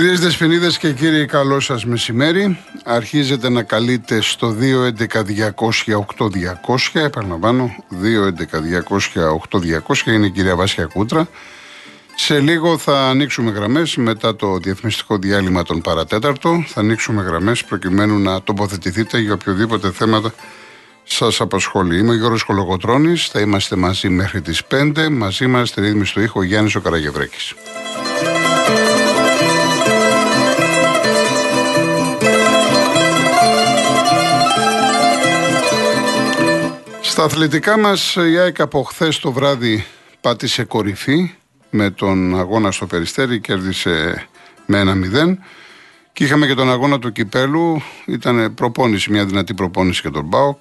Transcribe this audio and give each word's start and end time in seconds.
Δεσποινίδες 0.00 0.78
και 0.78 0.92
κύριοι, 0.92 1.26
καλό 1.26 1.60
σας 1.60 1.84
μεσημέρι. 1.84 2.58
Αρχίζετε 2.84 3.48
να 3.48 3.62
καλείτε 3.62 4.20
στο 4.20 4.50
211-200-8200. 4.50 6.92
Επαναλαμβάνω, 6.92 7.74
211-200-8200 7.90 10.06
είναι 10.06 10.26
η 10.26 10.30
κυρία 10.30 10.56
Βάσια 10.56 10.84
Κούτρα. 10.84 11.28
Σε 12.14 12.40
λίγο 12.40 12.78
θα 12.78 13.08
ανοίξουμε 13.08 13.50
γραμμές 13.50 13.96
μετά 13.96 14.36
το 14.36 14.56
διαφημιστικό 14.56 15.18
διάλειμμα 15.18 15.62
των 15.62 15.80
παρατέταρτο. 15.80 16.64
Θα 16.66 16.80
ανοίξουμε 16.80 17.22
γραμμές 17.22 17.64
προκειμένου 17.64 18.18
να 18.18 18.42
τοποθετηθείτε 18.42 19.18
για 19.18 19.32
οποιοδήποτε 19.32 19.90
θέματα 19.90 20.34
σας 21.04 21.40
απασχολεί. 21.40 21.98
Είμαι 21.98 22.10
ο 22.10 22.14
Γιώργος 22.14 22.44
Κολογοτρόνη. 22.44 23.16
Θα 23.16 23.40
είμαστε 23.40 23.76
μαζί 23.76 24.08
μέχρι 24.08 24.40
τις 24.40 24.64
5. 24.64 25.10
Μαζί 25.10 25.46
μας 25.46 25.68
στη 25.68 25.80
ρύθμιση 25.80 26.14
του 26.14 26.20
ήχο 26.20 26.42
Γιάννης 26.42 26.74
ο 26.74 26.80
Καραγευρέκης. 26.80 27.54
Στα 37.16 37.24
αθλητικά 37.24 37.78
μας 37.78 38.16
η 38.16 38.38
ΑΕΚ 38.38 38.60
από 38.60 38.82
χθες 38.82 39.18
το 39.18 39.32
βράδυ 39.32 39.86
πάτησε 40.20 40.64
κορυφή 40.64 41.34
με 41.70 41.90
τον 41.90 42.38
αγώνα 42.38 42.70
στο 42.70 42.86
Περιστέρι, 42.86 43.40
κέρδισε 43.40 44.26
με 44.66 44.78
ένα 44.78 44.94
0 44.94 45.36
και 46.12 46.24
είχαμε 46.24 46.46
και 46.46 46.54
τον 46.54 46.70
αγώνα 46.70 46.98
του 46.98 47.12
Κυπέλου, 47.12 47.82
ήταν 48.06 48.54
προπόνηση, 48.54 49.10
μια 49.10 49.24
δυνατή 49.24 49.54
προπόνηση 49.54 50.00
για 50.02 50.10
τον 50.10 50.24
Μπάουκ, 50.24 50.60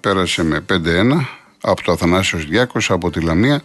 πέρασε 0.00 0.44
με 0.44 0.64
5-1 0.72 0.76
από 1.60 1.82
το 1.82 1.92
Αθανάσιος 1.92 2.46
Διάκος, 2.46 2.90
από 2.90 3.10
τη 3.10 3.20
Λαμία. 3.20 3.62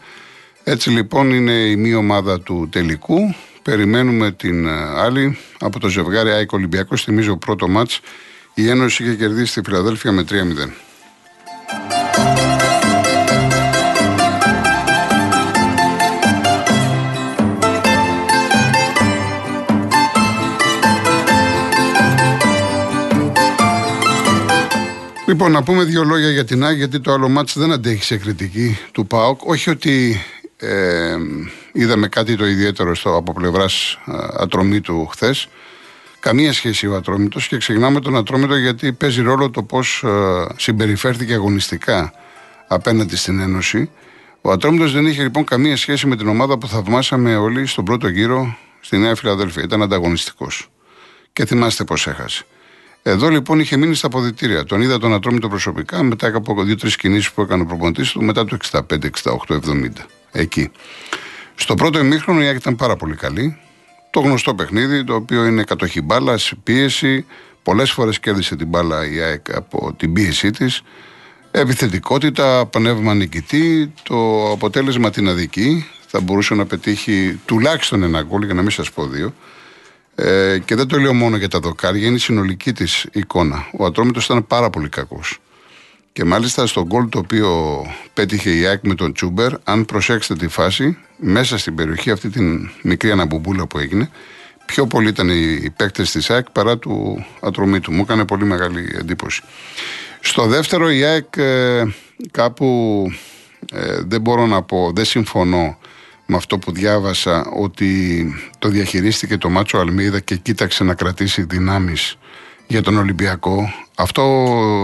Έτσι 0.63 0.89
λοιπόν 0.89 1.31
είναι 1.31 1.51
η 1.51 1.75
μία 1.75 1.97
ομάδα 1.97 2.39
του 2.39 2.69
τελικού, 2.71 3.35
περιμένουμε 3.61 4.31
την 4.31 4.69
άλλη 4.97 5.37
από 5.59 5.79
το 5.79 5.87
ζευγάρι 5.87 6.31
ΑΕΚ 6.31 6.51
Ολυμπιακός, 6.51 7.03
θυμίζω 7.03 7.37
πρώτο 7.37 7.67
μάτς, 7.67 7.99
η 8.53 8.69
Ένωση 8.69 9.03
είχε 9.03 9.15
κερδίσει 9.15 9.53
τη 9.53 9.69
Φιλαδέλφια 9.69 10.11
με 10.11 10.25
3-0. 10.29 10.35
Λοιπόν, 25.31 25.51
να 25.51 25.63
πούμε 25.63 25.83
δύο 25.83 26.03
λόγια 26.03 26.29
για 26.29 26.45
την 26.45 26.65
ΑΕΚ, 26.65 26.77
γιατί 26.77 26.99
το 26.99 27.13
άλλο 27.13 27.29
μάτς 27.29 27.57
δεν 27.57 27.71
αντέχει 27.71 28.03
σε 28.03 28.17
κριτική 28.17 28.77
του 28.91 29.07
ΠΑΟΚ. 29.07 29.45
Όχι 29.45 29.69
ότι 29.69 30.21
ε, 30.57 31.15
είδαμε 31.71 32.07
κάτι 32.07 32.35
το 32.35 32.45
ιδιαίτερο 32.45 32.95
στο, 32.95 33.15
από 33.15 33.33
πλευράς 33.33 33.99
ατρομή 34.37 34.81
του 34.81 35.07
χθες. 35.11 35.47
Καμία 36.21 36.53
σχέση 36.53 36.87
ο 36.87 36.95
Ατρόμητος 36.95 37.47
και 37.47 37.57
ξεχνάμε 37.57 37.99
τον 37.99 38.15
Ατρόμητο 38.15 38.55
γιατί 38.55 38.93
παίζει 38.93 39.21
ρόλο 39.21 39.49
το 39.49 39.63
πώς 39.63 40.03
ε, 40.03 40.45
συμπεριφέρθηκε 40.57 41.33
αγωνιστικά 41.33 42.13
απέναντι 42.67 43.15
στην 43.15 43.39
Ένωση. 43.39 43.89
Ο 44.41 44.51
Ατρόμητος 44.51 44.93
δεν 44.93 45.05
είχε 45.05 45.21
λοιπόν 45.21 45.43
καμία 45.43 45.77
σχέση 45.77 46.07
με 46.07 46.15
την 46.15 46.27
ομάδα 46.27 46.57
που 46.57 46.67
θαυμάσαμε 46.67 47.35
όλοι 47.35 47.65
στον 47.65 47.85
πρώτο 47.85 48.07
γύρο 48.07 48.57
στη 48.79 48.97
Νέα 48.97 49.15
Φιλαδέλφια. 49.15 49.63
Ήταν 49.63 49.81
ανταγωνιστικός. 49.81 50.69
Και 51.33 51.45
θυμάστε 51.45 51.83
πώς 51.83 52.07
έχασε. 52.07 52.45
Εδώ 53.03 53.29
λοιπόν 53.29 53.59
είχε 53.59 53.77
μείνει 53.77 53.95
στα 53.95 54.07
αποδητήρια. 54.07 54.63
Τον 54.63 54.81
είδα 54.81 54.97
τον 54.97 55.13
Ατρόμητο 55.13 55.47
προσωπικά 55.47 56.03
μετά 56.03 56.31
από 56.35 56.63
δύο-τρεις 56.63 56.95
κινήσεις 56.95 57.31
που 57.31 57.41
έκανε 57.41 57.61
ο 57.61 57.65
προπονητής 57.65 58.11
του 58.11 58.23
μετά 58.23 58.45
το 58.45 58.57
65, 58.71 58.81
68, 58.89 58.99
70. 59.47 59.87
Εκεί. 60.31 60.71
Στο 61.55 61.75
πρώτο 61.75 61.99
ημίχρονο 61.99 62.41
η 62.41 62.47
Άκη 62.47 62.57
ήταν 62.57 62.75
πάρα 62.75 62.95
πολύ 62.95 63.15
καλή. 63.15 63.59
Το 64.11 64.19
γνωστό 64.19 64.55
παιχνίδι, 64.55 65.03
το 65.03 65.15
οποίο 65.15 65.45
είναι 65.45 65.63
κατοχή 65.63 66.01
μπάλας, 66.01 66.53
πίεση. 66.63 67.25
Πολλές 67.63 67.91
φορές 67.91 68.19
κέρδισε 68.19 68.55
την 68.55 68.67
μπάλα 68.67 69.11
η 69.11 69.19
ΑΕΚ 69.19 69.55
από 69.55 69.93
την 69.97 70.13
πίεσή 70.13 70.51
της. 70.51 70.81
Επιθετικότητα, 71.51 72.65
πνεύμα 72.65 73.13
νικητή. 73.13 73.93
Το 74.03 74.51
αποτέλεσμα 74.51 75.09
την 75.09 75.27
αδική. 75.27 75.85
Θα 76.07 76.19
μπορούσε 76.19 76.53
να 76.53 76.65
πετύχει 76.65 77.39
τουλάχιστον 77.45 78.03
ένα 78.03 78.21
γκολ, 78.21 78.43
για 78.43 78.53
να 78.53 78.61
μην 78.61 78.71
σας 78.71 78.91
πω 78.91 79.07
δύο. 79.07 79.33
Ε, 80.15 80.59
και 80.65 80.75
δεν 80.75 80.87
το 80.87 80.99
λέω 80.99 81.13
μόνο 81.13 81.37
για 81.37 81.47
τα 81.47 81.59
δοκάρια, 81.59 82.07
είναι 82.07 82.15
η 82.15 82.19
συνολική 82.19 82.73
της 82.73 83.07
εικόνα. 83.11 83.67
Ο 83.77 83.85
Ατρόμητος 83.85 84.25
ήταν 84.25 84.47
πάρα 84.47 84.69
πολύ 84.69 84.89
κακός. 84.89 85.39
Και 86.13 86.23
μάλιστα 86.23 86.65
στο 86.65 86.85
γκολ 86.85 87.09
το 87.09 87.19
οποίο 87.19 87.81
πέτυχε 88.13 88.49
η 88.49 88.65
ΑΕΚ 88.65 88.83
με 88.83 88.95
τον 88.95 89.13
Τσούμπερ, 89.13 89.53
αν 89.63 89.85
προσέξετε 89.85 90.45
τη 90.45 90.51
φάση, 90.51 90.97
μέσα 91.17 91.57
στην 91.57 91.75
περιοχή, 91.75 92.11
αυτή 92.11 92.29
την 92.29 92.69
μικρή 92.81 93.11
αναμπομπούλα 93.11 93.67
που 93.67 93.77
έγινε, 93.77 94.09
πιο 94.65 94.87
πολύ 94.87 95.07
ήταν 95.07 95.29
οι 95.29 95.69
παίκτες 95.75 96.11
της 96.11 96.29
ΑΕΚ 96.29 96.49
παρά 96.49 96.77
του 96.77 97.25
Ατρομήτου. 97.41 97.91
Μου 97.91 98.01
έκανε 98.01 98.25
πολύ 98.25 98.45
μεγάλη 98.45 98.95
εντύπωση. 98.97 99.41
Στο 100.19 100.45
δεύτερο, 100.47 100.91
η 100.91 101.03
ΑΕΚ 101.03 101.37
ε, 101.37 101.83
κάπου 102.31 103.05
ε, 103.73 104.01
δεν 104.05 104.21
μπορώ 104.21 104.45
να 104.45 104.61
πω, 104.61 104.91
δεν 104.95 105.05
συμφωνώ 105.05 105.77
με 106.25 106.35
αυτό 106.35 106.57
που 106.57 106.71
διάβασα 106.71 107.45
ότι 107.45 108.25
το 108.59 108.69
διαχειρίστηκε 108.69 109.37
το 109.37 109.49
Μάτσο 109.49 109.77
Αλμίδα 109.77 110.19
και 110.19 110.35
κοίταξε 110.35 110.83
να 110.83 110.93
κρατήσει 110.93 111.41
δυνάμεις 111.41 112.17
για 112.67 112.81
τον 112.81 112.97
Ολυμπιακό. 112.97 113.73
Αυτό 113.95 114.21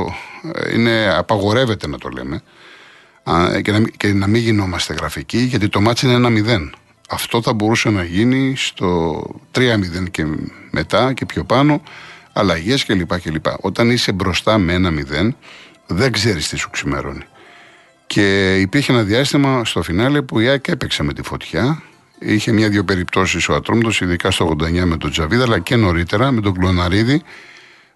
ε, 0.07 0.26
είναι, 0.73 1.13
απαγορεύεται 1.17 1.87
να 1.87 1.97
το 1.97 2.09
λέμε 2.09 2.41
και 3.61 3.71
να, 3.71 3.79
και 3.97 4.13
να 4.13 4.27
μην 4.27 4.41
γινόμαστε 4.41 4.93
γραφικοί 4.93 5.37
γιατί 5.37 5.69
το 5.69 5.81
μάτσο 5.81 6.07
είναι 6.07 6.15
ένα 6.15 6.29
μηδέν. 6.29 6.75
Αυτό 7.09 7.41
θα 7.41 7.53
μπορούσε 7.53 7.89
να 7.89 8.03
γίνει 8.03 8.53
στο 8.55 9.21
3-0 9.55 9.61
και 10.11 10.25
μετά 10.71 11.13
και 11.13 11.25
πιο 11.25 11.43
πάνω, 11.43 11.81
αλλαγές 12.33 12.85
κλπ. 12.85 13.19
κλπ. 13.21 13.45
Όταν 13.59 13.89
είσαι 13.91 14.11
μπροστά 14.11 14.57
με 14.57 14.73
ένα 14.73 14.91
μηδέν, 14.91 15.35
δεν 15.87 16.11
ξέρεις 16.11 16.49
τι 16.49 16.57
σου 16.57 16.69
ξημερώνει. 16.69 17.23
Και 18.07 18.55
υπήρχε 18.59 18.91
ένα 18.91 19.03
διάστημα 19.03 19.65
στο 19.65 19.81
φινάλε 19.81 20.21
που 20.21 20.39
η 20.39 20.47
ΑΕΚ 20.47 20.67
έπαιξε 20.67 21.03
με 21.03 21.13
τη 21.13 21.21
φωτιά. 21.21 21.81
Είχε 22.19 22.51
μια-δυο 22.51 22.83
περιπτώσεις 22.83 23.49
ο 23.49 23.53
Ατρόμητος, 23.53 24.01
ειδικά 24.01 24.31
στο 24.31 24.55
89 24.59 24.83
με 24.83 24.97
τον 24.97 25.11
Τζαβίδα, 25.11 25.43
αλλά 25.43 25.59
και 25.59 25.75
νωρίτερα 25.75 26.31
με 26.31 26.41
τον 26.41 26.53
Κλωναρίδη. 26.53 27.21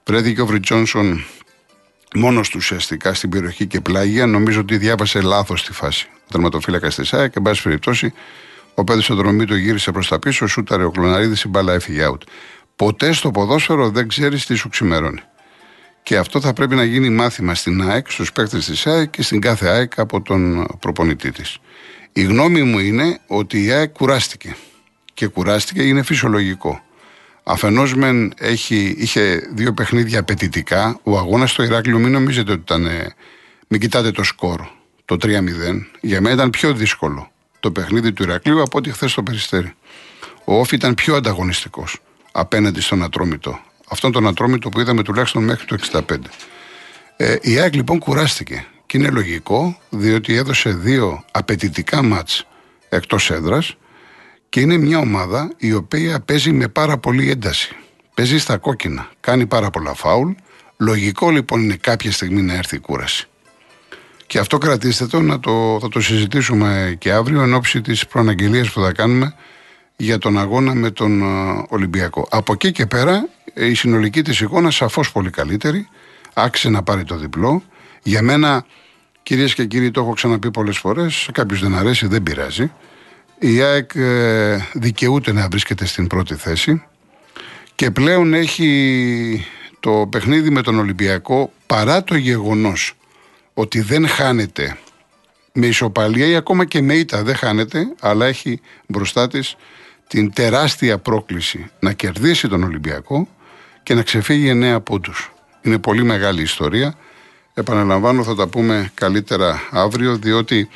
Βρέθηκε 0.06 0.42
ο 0.42 0.46
Βρι 0.46 0.60
Τζόνσον 0.60 1.26
μόνος 2.16 2.50
του 2.50 2.56
ουσιαστικά 2.58 3.14
στην 3.14 3.30
περιοχή 3.30 3.68
και 3.68 3.82
πλάγια. 3.82 4.26
Νομίζω 4.26 4.60
ότι 4.60 4.78
διάβασε 4.78 5.22
λάθος 5.22 5.66
τη 5.66 5.74
φάση. 5.74 6.10
Ο 6.14 6.32
τερματοφύλακα 6.32 6.90
τη 6.90 7.10
ΑΕΚ 7.12 7.32
και, 7.32 7.38
εν 7.38 7.44
πάση 7.44 7.64
περιπτώσει, 7.64 8.14
ο 8.74 8.84
Πέδη 8.84 9.02
στο 9.02 9.16
δρομή 9.16 9.46
του 9.46 9.56
γύρισε 9.56 9.92
προς 9.92 10.08
τα 10.08 10.20
πίσω, 10.20 10.48
σούταρε 10.48 10.84
ο 10.84 10.92
Κλωναρίδης, 10.92 11.42
η 11.42 11.48
μπάλα 11.48 11.74
έφυγε 11.74 12.08
out. 12.12 12.22
Ποτέ 12.76 13.12
στο 13.12 13.32
ποδόσφαιρο 13.32 13.90
δεν 13.90 14.08
ξέρεις 14.08 14.46
τι 14.46 14.56
σου 14.56 14.70
ξημερώνει. 14.70 15.22
Και 16.04 16.18
αυτό 16.18 16.42
θα 16.42 16.54
πρέπει 16.54 16.76
να 16.76 16.84
γίνει 16.84 17.10
μάθημα 17.10 17.56
στην 17.56 17.90
ΑΕΚ, 17.90 18.12
στους 18.12 18.32
παίκτες 18.32 18.66
της 18.66 18.88
ΑΕΚ 18.88 19.10
και 19.10 19.22
στην 19.22 19.42
κάθε 19.42 19.68
ΑΕΚ 19.68 20.00
από 20.00 20.22
τον 20.22 20.66
προπονητή 20.80 21.32
της. 21.32 21.58
Η 22.14 22.22
γνώμη 22.22 22.64
μου 22.64 22.80
είναι 22.80 23.20
ότι 23.28 23.64
η 23.64 23.72
ΑΕΚ 23.72 23.92
κουράστηκε. 23.92 24.56
Και 25.14 25.28
κουράστηκε 25.28 25.82
είναι 25.82 26.04
φυσιολογικό. 26.04 26.84
Αφενός 27.44 27.96
μεν 27.96 28.34
έχει, 28.38 28.96
είχε 28.98 29.50
δύο 29.54 29.74
παιχνίδια 29.74 30.20
απαιτητικά. 30.20 31.00
Ο 31.04 31.18
αγώνας 31.18 31.52
στο 31.52 31.64
Ηράκλειο 31.64 32.00
μην 32.00 32.12
νομίζετε 32.12 32.52
ότι 32.52 32.62
ήταν. 32.62 32.88
Μην 33.68 33.80
κοιτάτε 33.80 34.12
το 34.12 34.24
σκορ, 34.24 34.62
το 35.06 35.18
3-0. 35.22 35.28
Για 36.02 36.22
μένα 36.22 36.36
ήταν 36.36 36.50
πιο 36.50 36.74
δύσκολο 36.74 37.32
το 37.60 37.72
παιχνίδι 37.72 38.14
του 38.14 38.24
Ηρακλείου 38.24 38.62
από 38.62 38.78
ό,τι 38.78 38.92
χθες 38.92 39.14
το 39.14 39.24
περιστέρι. 39.24 39.74
Ο 40.46 40.60
Όφη 40.60 40.76
ήταν 40.76 40.94
πιο 40.94 41.16
ανταγωνιστικός 41.16 42.00
απέναντι 42.32 42.82
στον 42.82 43.04
Ατρόμητο 43.04 43.60
αυτόν 43.92 44.12
τον 44.12 44.28
ατρόμητο 44.28 44.70
που 44.70 44.80
είδαμε 44.80 45.04
τουλάχιστον 45.04 45.44
μέχρι 45.44 45.66
το 45.66 45.78
65. 45.92 46.02
Ε, 47.18 47.36
η 47.42 47.60
ΑΕΚ 47.60 47.76
λοιπόν 47.76 48.00
κουράστηκε 48.00 48.66
και 48.86 48.98
είναι 48.98 49.10
λογικό 49.10 49.78
διότι 49.90 50.36
έδωσε 50.36 50.70
δύο 50.70 51.24
απαιτητικά 51.32 52.04
μάτς 52.04 52.48
εκτός 52.90 53.32
έδρας 53.32 53.76
και 54.52 54.60
είναι 54.60 54.78
μια 54.78 55.00
ομάδα 55.00 55.52
η 55.58 55.74
οποία 55.74 56.20
παίζει 56.20 56.52
με 56.52 56.68
πάρα 56.68 56.98
πολύ 56.98 57.30
ένταση. 57.30 57.76
Παίζει 58.14 58.38
στα 58.38 58.58
κόκκινα, 58.58 59.10
κάνει 59.20 59.46
πάρα 59.46 59.70
πολλά 59.70 59.94
φάουλ. 59.94 60.32
Λογικό 60.78 61.30
λοιπόν 61.30 61.62
είναι 61.62 61.76
κάποια 61.76 62.12
στιγμή 62.12 62.42
να 62.42 62.54
έρθει 62.54 62.76
η 62.76 62.80
κούραση. 62.80 63.28
Και 64.28 64.40
αυτό 64.40 64.58
κρατήστε 64.58 65.06
το, 65.06 65.22
να 65.22 65.40
το, 65.40 65.78
θα 65.82 65.90
το 65.90 66.02
συζητήσουμε 66.02 66.96
και 67.00 67.12
αύριο 67.12 67.42
εν 67.42 67.54
ώψη 67.54 67.82
της 67.82 68.08
προαναγγελίας 68.08 68.72
που 68.72 68.82
θα 68.82 68.92
κάνουμε 68.92 69.36
για 69.96 70.18
τον 70.18 70.38
αγώνα 70.38 70.74
με 70.74 70.92
τον 70.92 71.22
ε, 71.22 71.66
Ολυμπιακό. 71.70 72.28
Από 72.32 72.54
εκεί 72.54 72.72
και 72.72 72.86
πέρα 72.86 73.28
η 73.54 73.74
συνολική 73.74 74.22
της 74.22 74.40
εικόνα 74.40 74.72
σαφώς 74.72 75.12
πολύ 75.12 75.30
καλύτερη. 75.30 75.88
Άξιζε 76.34 76.70
να 76.70 76.84
πάρει 76.84 77.04
το 77.04 77.16
διπλό. 77.16 77.64
Για 78.04 78.22
μένα, 78.22 78.66
κυρίες 79.24 79.54
και 79.54 79.66
κύριοι, 79.66 79.92
το 79.92 80.02
έχω 80.02 80.14
ξαναπεί 80.14 80.52
πολλές 80.52 80.78
φορές, 80.78 81.16
σε 81.16 81.32
κάποιους 81.32 81.62
δεν 81.62 81.76
αρέσει, 81.76 82.08
δεν 82.08 82.24
πειράζει. 82.24 82.72
Η 83.44 83.62
ΑΕΚ 83.62 83.92
ε, 83.96 84.58
δικαιούται 84.74 85.32
να 85.32 85.48
βρίσκεται 85.48 85.86
στην 85.86 86.08
πρώτη 86.08 86.36
θέση 86.36 86.84
και 87.76 87.92
πλέον 87.92 88.34
έχει 88.34 89.46
το 89.80 90.08
παιχνίδι 90.12 90.50
με 90.50 90.62
τον 90.62 90.80
Ολυμπιακό 90.80 91.52
παρά 91.68 92.04
το 92.04 92.16
γεγονός 92.16 92.94
ότι 93.54 93.82
δεν 93.82 94.08
χάνεται 94.08 94.78
με 95.54 95.66
ισοπαλία 95.66 96.26
ή 96.28 96.36
ακόμα 96.36 96.66
και 96.66 96.82
με 96.82 96.94
ήττα 96.94 97.24
δεν 97.24 97.36
χάνεται, 97.36 97.94
αλλά 98.00 98.26
έχει 98.26 98.62
μπροστά 98.88 99.28
της 99.28 99.56
την 100.08 100.34
τεράστια 100.34 100.98
πρόκληση 100.98 101.70
να 101.80 101.94
κερδίσει 101.94 102.48
τον 102.48 102.64
Ολυμπιακό 102.64 103.28
και 103.84 103.94
να 103.94 104.02
ξεφύγει 104.02 104.48
εννέα 104.48 104.80
πόντους. 104.80 105.32
Είναι 105.62 105.78
πολύ 105.78 106.04
μεγάλη 106.04 106.42
ιστορία. 106.42 106.96
Επαναλαμβάνω, 107.54 108.24
θα 108.24 108.36
τα 108.36 108.48
πούμε 108.48 108.92
καλύτερα 108.94 109.62
αύριο, 109.72 110.16
διότι 110.16 110.70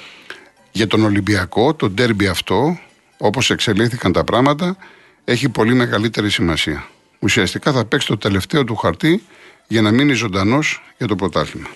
για 0.76 0.88
τον 0.88 1.04
Ολυμπιακό 1.04 1.74
το 1.74 1.90
ντέρμπι 1.90 2.28
αυτό, 2.28 2.80
όπως 3.18 3.50
εξελίχθηκαν 3.50 4.12
τα 4.12 4.24
πράγματα, 4.24 4.78
έχει 5.26 5.50
πολύ 5.50 5.74
μεγαλύτερη 5.74 6.30
σημασία. 6.30 6.88
Ουσιαστικά 7.20 7.72
θα 7.72 7.86
παίξει 7.86 8.08
το 8.08 8.18
τελευταίο 8.18 8.64
του 8.64 8.76
χαρτί 8.76 9.24
για 9.68 9.82
να 9.82 9.92
μείνει 9.92 10.14
ζωντανός 10.14 10.82
για 10.98 11.08
το 11.08 11.16
πρωτάθλημα. 11.16 11.68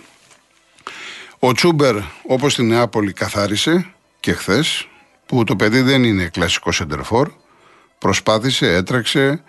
Ο 1.40 1.52
Τσούμπερ, 1.52 1.96
όπως 2.28 2.52
στην 2.52 2.68
Νεάπολη, 2.68 3.14
καθάρισε 3.14 3.86
και 4.20 4.34
χθες, 4.34 4.88
που 5.26 5.44
το 5.44 5.56
παιδί 5.56 5.82
δεν 5.82 6.04
είναι 6.04 6.30
κλασικό 6.34 6.72
σεντερφόρ. 6.72 7.32
Προσπάθησε, 7.98 8.74
έτρεξε, 8.74 9.44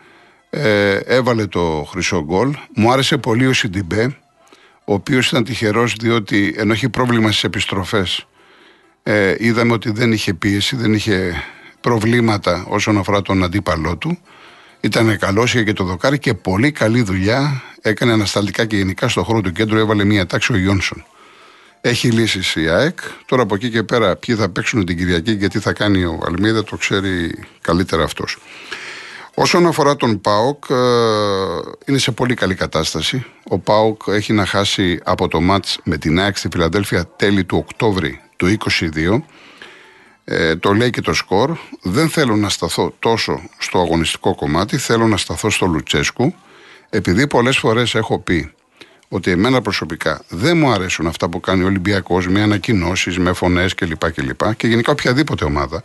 ε, 0.50 0.96
έβαλε 0.96 1.46
το 1.46 1.88
χρυσό 1.90 2.24
γκολ. 2.24 2.56
Μου 2.74 2.92
άρεσε 2.92 3.16
πολύ 3.16 3.46
ο 3.46 3.52
Σιντιμπέ, 3.52 4.16
ο 4.84 4.94
οποίος 4.94 5.28
ήταν 5.28 5.44
τυχερός 5.44 5.94
διότι 5.94 6.54
ενώ 6.56 6.72
έχει 6.72 6.88
πρόβλημα 6.88 7.28
στις 7.28 7.44
επιστροφές, 7.44 8.26
ε, 9.02 9.34
είδαμε 9.38 9.72
ότι 9.72 9.90
δεν 9.90 10.12
είχε 10.12 10.34
πίεση, 10.34 10.76
δεν 10.76 10.94
είχε 10.94 11.42
προβλήματα 11.80 12.64
όσον 12.68 12.98
αφορά 12.98 13.22
τον 13.22 13.44
αντίπαλό 13.44 13.96
του. 13.96 14.18
Ήταν 14.80 15.18
καλό, 15.18 15.42
είχε 15.42 15.64
και 15.64 15.72
το 15.72 15.84
δοκάρι 15.84 16.18
και 16.18 16.34
πολύ 16.34 16.72
καλή 16.72 17.02
δουλειά. 17.02 17.62
Έκανε 17.82 18.12
ανασταλτικά 18.12 18.64
και 18.64 18.76
γενικά 18.76 19.08
στο 19.08 19.22
χώρο 19.22 19.40
του 19.40 19.52
κέντρου 19.52 19.78
έβαλε 19.78 20.04
μία 20.04 20.26
τάξη 20.26 20.52
ο 20.52 20.56
Γιόνσον. 20.56 21.04
Έχει 21.80 22.08
λύσεις 22.10 22.54
η 22.54 22.68
ΑΕΚ. 22.68 22.98
Τώρα 23.26 23.42
από 23.42 23.54
εκεί 23.54 23.70
και 23.70 23.82
πέρα 23.82 24.16
ποιοι 24.16 24.34
θα 24.34 24.48
παίξουν 24.48 24.84
την 24.84 24.96
Κυριακή 24.96 25.36
και 25.36 25.48
τι 25.48 25.58
θα 25.58 25.72
κάνει 25.72 26.04
ο 26.04 26.20
Αλμίδα 26.26 26.64
το 26.64 26.76
ξέρει 26.76 27.34
καλύτερα 27.60 28.02
αυτός. 28.02 28.38
Όσον 29.34 29.66
αφορά 29.66 29.96
τον 29.96 30.20
ΠΑΟΚ, 30.20 30.64
ε, 30.70 30.74
είναι 31.86 31.98
σε 31.98 32.10
πολύ 32.10 32.34
καλή 32.34 32.54
κατάσταση. 32.54 33.24
Ο 33.48 33.58
ΠΑΟΚ 33.58 34.02
έχει 34.06 34.32
να 34.32 34.46
χάσει 34.46 35.00
από 35.04 35.28
το 35.28 35.40
μάτς 35.40 35.78
με 35.84 35.96
την 35.96 36.20
ΑΕΚ 36.20 36.36
στη 36.36 36.48
Φιλαδέλφια 36.52 37.06
τέλη 37.16 37.44
του 37.44 37.56
Οκτώβρη 37.56 38.20
του 38.40 38.56
2022. 38.94 39.22
Ε, 40.24 40.56
το 40.56 40.72
λέει 40.72 40.90
και 40.90 41.00
το 41.00 41.12
σκορ. 41.12 41.56
Δεν 41.82 42.08
θέλω 42.08 42.36
να 42.36 42.48
σταθώ 42.48 42.94
τόσο 42.98 43.42
στο 43.58 43.78
αγωνιστικό 43.78 44.34
κομμάτι, 44.34 44.76
θέλω 44.76 45.06
να 45.06 45.16
σταθώ 45.16 45.50
στο 45.50 45.66
Λουτσέσκου, 45.66 46.34
επειδή 46.90 47.26
πολλές 47.26 47.58
φορές 47.58 47.94
έχω 47.94 48.18
πει 48.18 48.52
ότι 49.08 49.30
εμένα 49.30 49.60
προσωπικά 49.60 50.22
δεν 50.28 50.56
μου 50.56 50.70
αρέσουν 50.70 51.06
αυτά 51.06 51.28
που 51.28 51.40
κάνει 51.40 51.62
ο 51.62 51.66
Ολυμπιακός 51.66 52.28
με 52.28 52.42
ανακοινώσεις, 52.42 53.18
με 53.18 53.32
φωνές 53.32 53.74
κλπ. 53.74 54.04
Και, 54.04 54.54
και 54.56 54.66
γενικά 54.66 54.92
οποιαδήποτε 54.92 55.44
ομάδα 55.44 55.82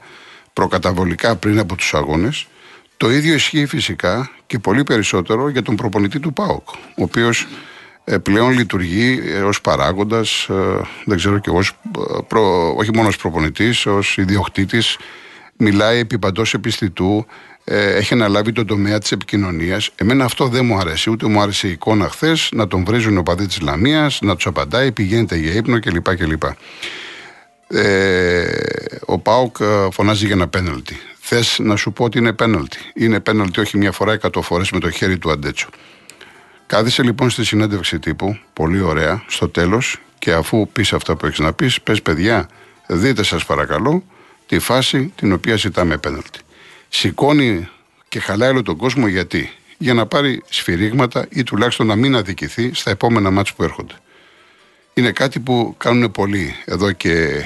προκαταβολικά 0.54 1.36
πριν 1.36 1.60
από 1.60 1.76
τους 1.76 1.94
αγώνες. 1.94 2.48
Το 2.98 3.12
ίδιο 3.12 3.34
ισχύει 3.34 3.66
φυσικά 3.66 4.32
και 4.48 4.60
πολύ 4.60 4.84
περισσότερο 4.84 5.50
για 5.50 5.62
τον 5.62 5.76
προπονητή 5.76 6.20
του 6.20 6.34
ΠΑΟΚ, 6.34 6.70
ο 6.70 7.04
οποίος 7.04 7.42
ε, 7.42 7.48
πλέον 8.24 8.52
λειτουργεί 8.52 9.22
ε, 9.26 9.42
ως 9.42 9.62
παράγοντας, 9.62 10.48
ε, 10.50 10.82
δεν 11.06 11.18
ξέρω 11.18 11.40
και 11.40 11.50
ως, 11.50 11.72
όχι 12.76 12.90
μόνο 12.94 13.08
ως 13.08 13.18
προπονητής, 13.18 13.86
ως 13.86 14.18
ιδιοκτήτης, 14.18 14.98
μιλάει 15.58 16.00
επί 16.00 16.20
παντός 16.20 16.54
επιστητού, 16.54 17.26
έχει 17.68 18.14
αναλάβει 18.14 18.52
τον 18.52 18.68
τομέα 18.68 19.00
της 19.00 19.12
επικοινωνίας. 19.12 19.90
Εμένα 19.96 20.26
αυτό 20.26 20.48
δεν 20.48 20.66
μου 20.66 20.78
αρέσει, 20.78 21.10
ούτε 21.10 21.28
μου 21.28 21.42
άρεσε 21.42 21.68
η 21.68 21.72
εικόνα 21.72 22.10
χθες 22.10 22.50
να 22.52 22.68
τον 22.68 22.86
βρίζουν 22.86 23.18
ο 23.18 23.24
παδί 23.24 23.48
της 23.48 23.62
Λαμίας, 23.62 24.20
να 24.22 24.36
τους 24.36 24.46
απαντάει, 24.46 24.92
πηγαίνετε 24.92 25.36
για 25.36 25.54
ύπνο 25.54 25.80
κλπ. 25.80 26.16
κλπ. 26.16 26.44
Ε, 27.68 28.46
ο 29.06 29.20
Πάουκ 29.20 29.56
φωνάζει 29.92 30.26
για 30.26 30.36
ένα 30.36 30.48
πέναλτι. 30.48 30.98
Θες 31.20 31.60
να 31.60 31.76
σου 31.76 31.94
πω 31.94 32.04
ότι 32.04 32.18
είναι 32.18 32.34
πέναλτι. 32.34 32.78
Είναι 32.94 33.20
πέναλτι 33.20 33.60
όχι 33.60 33.78
μια 33.78 33.92
φορά, 33.92 34.14
εκατό 34.14 34.42
φορές 34.42 34.72
με 34.72 34.80
το 34.80 34.90
χέρι 34.90 35.18
του 35.18 35.32
Αντέτσο. 35.32 35.70
Κάθισε 36.68 37.04
λοιπόν 37.04 37.30
στη 37.30 37.46
συνέντευξη 37.46 38.00
τύπου, 38.00 38.38
πολύ 38.54 38.82
ωραία, 38.82 39.24
στο 39.28 39.50
τέλος, 39.50 39.98
και 40.20 40.34
αφού 40.34 40.68
πεις 40.68 40.94
αυτά 40.94 41.16
που 41.16 41.26
έχεις 41.26 41.40
να 41.40 41.54
πεις, 41.54 41.82
πες 41.82 42.02
παιδιά, 42.02 42.50
δείτε 42.88 43.24
σας 43.24 43.46
παρακαλώ 43.46 44.04
τη 44.46 44.60
φάση 44.60 45.14
την 45.16 45.32
οποία 45.34 45.56
ζητάμε 45.56 45.98
πέναλτι. 45.98 46.40
Σηκώνει 46.90 47.68
και 48.08 48.20
χαλάει 48.20 48.50
όλο 48.50 48.62
τον 48.62 48.78
κόσμο 48.78 49.08
γιατί; 49.08 49.52
Για 49.78 49.94
να 49.94 50.06
πάρει 50.06 50.44
σφυρίγματα 50.50 51.26
ή 51.30 51.44
τουλάχιστον 51.44 51.88
να 51.88 51.96
μην 51.96 52.16
αδικηθεί 52.16 52.74
στα 52.74 52.90
επόμενα 52.90 53.32
μάτια 53.32 53.54
που 53.56 53.64
έρχονται. 53.64 53.94
Είναι 54.94 55.12
κάτι 55.12 55.40
που 55.40 55.76
κάνουν 55.78 56.12
πολλοί 56.12 56.56
εδώ 56.66 56.92
και 56.92 57.46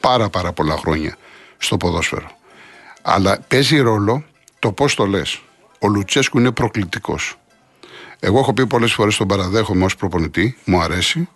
πάρα 0.00 0.28
πάρα 0.28 0.52
πολλά 0.52 0.76
χρόνια 0.76 1.16
στο 1.58 1.76
ποδόσφαιρο. 1.76 2.30
Αλλά 3.02 3.40
παίζει 3.48 3.78
ρόλο 3.78 4.24
το 4.58 4.72
πώς 4.72 4.94
το 4.94 5.06
λες. 5.06 5.40
Ο 5.78 5.88
Λουτσέσκου 5.88 6.38
είναι 6.38 6.50
προκλητικός. 6.52 7.39
Εγώ 8.20 8.38
έχω 8.38 8.52
πει 8.52 8.66
πολλές 8.66 8.92
φορές 8.92 9.16
τον 9.16 9.26
παραδέχομαι 9.26 9.84
ως 9.84 9.96
προπονητή, 9.96 10.56
μου 10.64 10.80
αρέσει. 10.80 11.28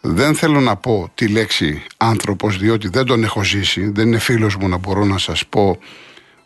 Δεν 0.00 0.34
θέλω 0.34 0.60
να 0.60 0.76
πω 0.76 1.10
τη 1.14 1.28
λέξη 1.28 1.82
άνθρωπος, 1.96 2.58
διότι 2.58 2.88
δεν 2.88 3.06
τον 3.06 3.24
έχω 3.24 3.44
ζήσει. 3.44 3.90
Δεν 3.90 4.06
είναι 4.06 4.18
φίλος 4.18 4.56
μου 4.56 4.68
να 4.68 4.76
μπορώ 4.76 5.04
να 5.04 5.18
σας 5.18 5.46
πω 5.46 5.78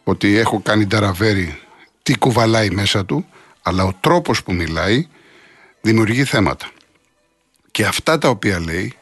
ότι 0.04 0.36
έχω 0.36 0.60
κάνει 0.60 0.86
ταραβέρι 0.86 1.58
τι 2.02 2.18
κουβαλάει 2.18 2.70
μέσα 2.70 3.04
του. 3.04 3.26
Αλλά 3.62 3.84
ο 3.84 3.92
τρόπος 4.00 4.42
που 4.42 4.52
μιλάει 4.52 5.06
δημιουργεί 5.80 6.24
θέματα. 6.24 6.70
Και 7.70 7.84
αυτά 7.84 8.18
τα 8.18 8.28
οποία 8.28 8.60
λέει, 8.60 8.94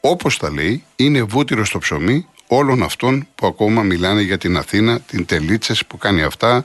όπως 0.00 0.38
τα 0.38 0.50
λέει, 0.52 0.84
είναι 0.96 1.22
βούτυρο 1.22 1.64
στο 1.64 1.78
ψωμί 1.78 2.26
όλων 2.46 2.82
αυτών 2.82 3.26
που 3.34 3.46
ακόμα 3.46 3.82
μιλάνε 3.82 4.20
για 4.20 4.38
την 4.38 4.56
Αθήνα, 4.56 5.00
την 5.00 5.26
τελίτσες 5.26 5.86
που 5.86 5.98
κάνει 5.98 6.22
αυτά, 6.22 6.64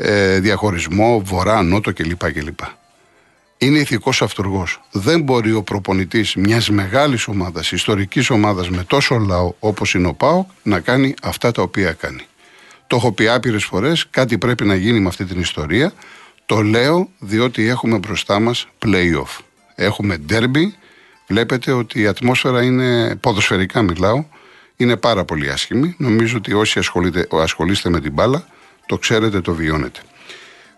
ε, 0.00 0.40
διαχωρισμό, 0.40 1.20
βορρά, 1.24 1.62
νότο 1.62 1.92
κλπ. 1.92 2.32
κλπ. 2.32 2.60
Είναι 3.58 3.78
ηθικός 3.78 4.22
αυτούργος. 4.22 4.80
Δεν 4.90 5.20
μπορεί 5.20 5.52
ο 5.52 5.62
προπονητής 5.62 6.34
μιας 6.34 6.70
μεγάλης 6.70 7.28
ομάδας, 7.28 7.72
ιστορικής 7.72 8.30
ομάδας 8.30 8.70
με 8.70 8.84
τόσο 8.86 9.18
λαό 9.18 9.52
όπως 9.58 9.94
είναι 9.94 10.06
ο 10.06 10.14
Πάο, 10.14 10.46
να 10.62 10.80
κάνει 10.80 11.14
αυτά 11.22 11.52
τα 11.52 11.62
οποία 11.62 11.92
κάνει. 11.92 12.22
Το 12.86 12.96
έχω 12.96 13.12
πει 13.12 13.28
άπειρες 13.28 13.64
φορές, 13.64 14.06
κάτι 14.10 14.38
πρέπει 14.38 14.64
να 14.64 14.74
γίνει 14.74 15.00
με 15.00 15.08
αυτή 15.08 15.24
την 15.24 15.40
ιστορία. 15.40 15.92
Το 16.46 16.62
λέω 16.62 17.08
διότι 17.18 17.68
έχουμε 17.68 17.98
μπροστά 17.98 18.40
μας 18.40 18.68
playoff. 18.86 19.38
Έχουμε 19.74 20.18
derby. 20.28 20.64
Βλέπετε 21.26 21.72
ότι 21.72 22.00
η 22.00 22.06
ατμόσφαιρα 22.06 22.62
είναι, 22.62 23.16
ποδοσφαιρικά 23.16 23.82
μιλάω, 23.82 24.24
είναι 24.76 24.96
πάρα 24.96 25.24
πολύ 25.24 25.50
άσχημη. 25.50 25.94
Νομίζω 25.98 26.36
ότι 26.36 26.52
όσοι 26.52 26.80
ασχολείστε 27.30 27.90
με 27.90 28.00
την 28.00 28.12
μπάλα, 28.12 28.46
το 28.88 28.98
ξέρετε, 28.98 29.40
το 29.40 29.54
βιώνετε. 29.54 30.00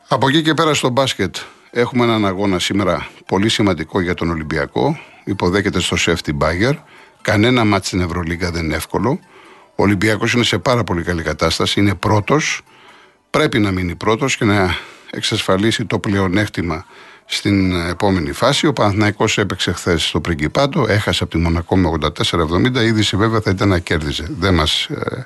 Από 0.09 0.29
εκεί 0.29 0.43
και 0.43 0.55
πέρα 0.55 0.75
στο 0.75 0.89
μπάσκετ 0.89 1.37
έχουμε 1.71 2.05
έναν 2.05 2.27
αγώνα 2.27 2.59
σήμερα 2.59 3.09
πολύ 3.27 3.49
σημαντικό 3.49 4.01
για 4.01 4.15
τον 4.15 4.31
Ολυμπιακό. 4.31 4.99
Υποδέχεται 5.25 5.81
στο 5.81 5.97
σεφ 5.97 6.21
την 6.21 6.37
Μπάγκερ. 6.37 6.75
Κανένα 7.23 7.65
μάτι 7.65 7.87
στην 7.87 8.01
Ευρωλίγα 8.01 8.51
δεν 8.51 8.65
είναι 8.65 8.75
εύκολο. 8.75 9.21
Ο 9.75 9.83
Ολυμπιακός 9.83 10.33
είναι 10.33 10.45
σε 10.45 10.59
πάρα 10.59 10.85
πολύ 10.85 11.03
καλή 11.03 11.23
κατάσταση. 11.23 11.81
Είναι 11.81 11.95
πρώτος. 11.95 12.63
Πρέπει 13.31 13.59
να 13.59 13.71
μείνει 13.71 13.95
πρώτος 13.95 14.37
και 14.37 14.45
να 14.45 14.77
εξασφαλίσει 15.11 15.85
το 15.85 15.99
πλεονέκτημα 15.99 16.87
στην 17.25 17.89
επόμενη 17.89 18.33
φάση. 18.33 18.67
Ο 18.67 18.73
Παναθηναϊκός 18.73 19.39
έπαιξε 19.39 19.73
χθες 19.73 20.03
στο 20.05 20.21
Πριγκιπάτο, 20.21 20.87
έχασε 20.89 21.23
από 21.23 21.33
τη 21.33 21.39
Μονακό 21.39 21.77
με 21.77 21.91
84-70. 22.01 22.83
Η 22.83 22.87
είδηση 22.87 23.17
βέβαια 23.17 23.41
θα 23.41 23.51
ήταν 23.51 23.69
να 23.69 23.79
κέρδιζε. 23.79 24.27
Δεν 24.39 24.55
μας 24.55 24.85
ε, 24.85 25.25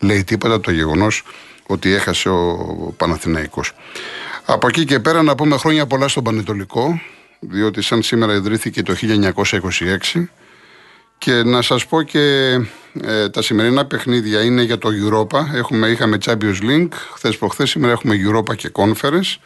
λέει 0.00 0.24
τίποτα 0.24 0.60
το 0.60 0.70
γεγονός 0.70 1.22
ότι 1.70 1.92
έχασε 1.92 2.28
ο 2.28 2.94
Παναθηναϊκός. 2.96 3.72
Από 4.44 4.68
εκεί 4.68 4.84
και 4.84 5.00
πέρα 5.00 5.22
να 5.22 5.34
πούμε 5.34 5.56
χρόνια 5.56 5.86
πολλά 5.86 6.08
στον 6.08 6.24
Πανετολικό, 6.24 7.00
διότι 7.40 7.82
σαν 7.82 8.02
σήμερα 8.02 8.34
ιδρύθηκε 8.34 8.82
το 8.82 8.94
1926 10.14 10.24
και 11.18 11.32
να 11.32 11.62
σας 11.62 11.86
πω 11.86 12.02
και 12.02 12.52
ε, 13.02 13.28
τα 13.28 13.42
σημερινά 13.42 13.86
παιχνίδια 13.86 14.44
είναι 14.44 14.62
για 14.62 14.78
το 14.78 14.88
Europa. 14.88 15.54
Έχουμε, 15.54 15.88
είχαμε 15.88 16.18
Champions 16.24 16.62
League, 16.62 16.92
χθες 17.14 17.36
προχθές 17.36 17.70
σήμερα 17.70 17.92
έχουμε 17.92 18.14
Europa 18.28 18.56
και 18.56 18.70
Conference. 18.72 19.36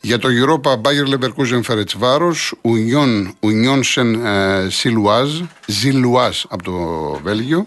Για 0.00 0.18
το 0.18 0.28
Europa 0.28 0.70
Bayer 0.70 1.14
Leverkusen 1.14 1.60
Ferencváros, 1.62 2.52
Union, 2.62 3.32
Union 3.40 3.82
Saint 3.94 4.16
Silouaz, 4.82 5.46
Zilouaz 5.66 6.44
από 6.48 6.62
το 6.62 6.72
Βέλγιο, 7.22 7.64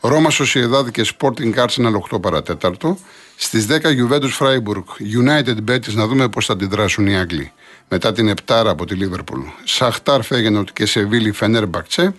Ρώμα 0.00 0.30
Σοσιεδάδη 0.30 0.90
και 0.90 1.06
Sporting 1.18 1.54
Arsenal 1.54 1.92
8 2.10 2.20
παρατέταρτο. 2.22 2.98
Στις 3.36 3.66
10 3.66 3.90
Juventus 3.90 4.38
Freiburg, 4.38 4.84
United 5.24 5.70
Betis, 5.70 5.92
να 5.92 6.06
δούμε 6.06 6.28
πώς 6.28 6.46
θα 6.46 6.52
αντιδράσουν 6.52 7.06
οι 7.06 7.16
Άγγλοι. 7.16 7.52
Μετά 7.88 8.12
την 8.12 8.28
Επτάρα 8.28 8.70
από 8.70 8.84
τη 8.84 8.94
Λίβερπουλ. 8.94 9.40
Σαχτάρ 9.64 10.22
Φέγενορντ 10.22 10.68
και 10.72 10.86
Σεβίλη 10.86 11.32
Φενέρμπαχτσε. 11.32 12.14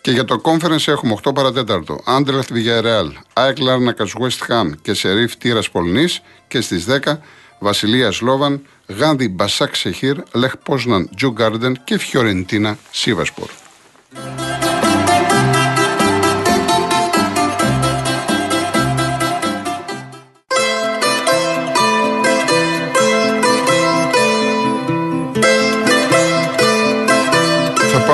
Και 0.00 0.10
για 0.10 0.24
το 0.24 0.40
conference 0.44 0.88
έχουμε 0.88 1.16
8 1.22 1.34
παρά 1.34 1.56
τέταρτο. 1.56 2.00
Άντερλεχτ 2.04 2.48
Villarreal, 2.50 3.10
ΑΕΚ 3.32 3.58
Λάρνακας 3.58 4.12
West 4.20 4.52
Ham 4.52 4.70
και 4.82 4.94
Σερίφ 4.94 5.36
Τιρασπόλ 5.36 5.70
Νις. 5.70 6.04
Και 6.48 6.60
στις 6.60 6.84
10 6.84 7.20
Βασιλεία 7.58 8.10
Σλόβαν, 8.10 8.62
Γάνδη 8.86 9.28
Μπασάκ 9.28 9.74
Σεχίρ, 9.74 10.16
Λεχ 10.32 10.56
Πόζναν 10.56 11.10
Τζουργκάρντεν 11.16 11.80
και 11.84 11.98
Φιωρεντίνα 11.98 12.78
Σίβασπορ. 12.90 13.48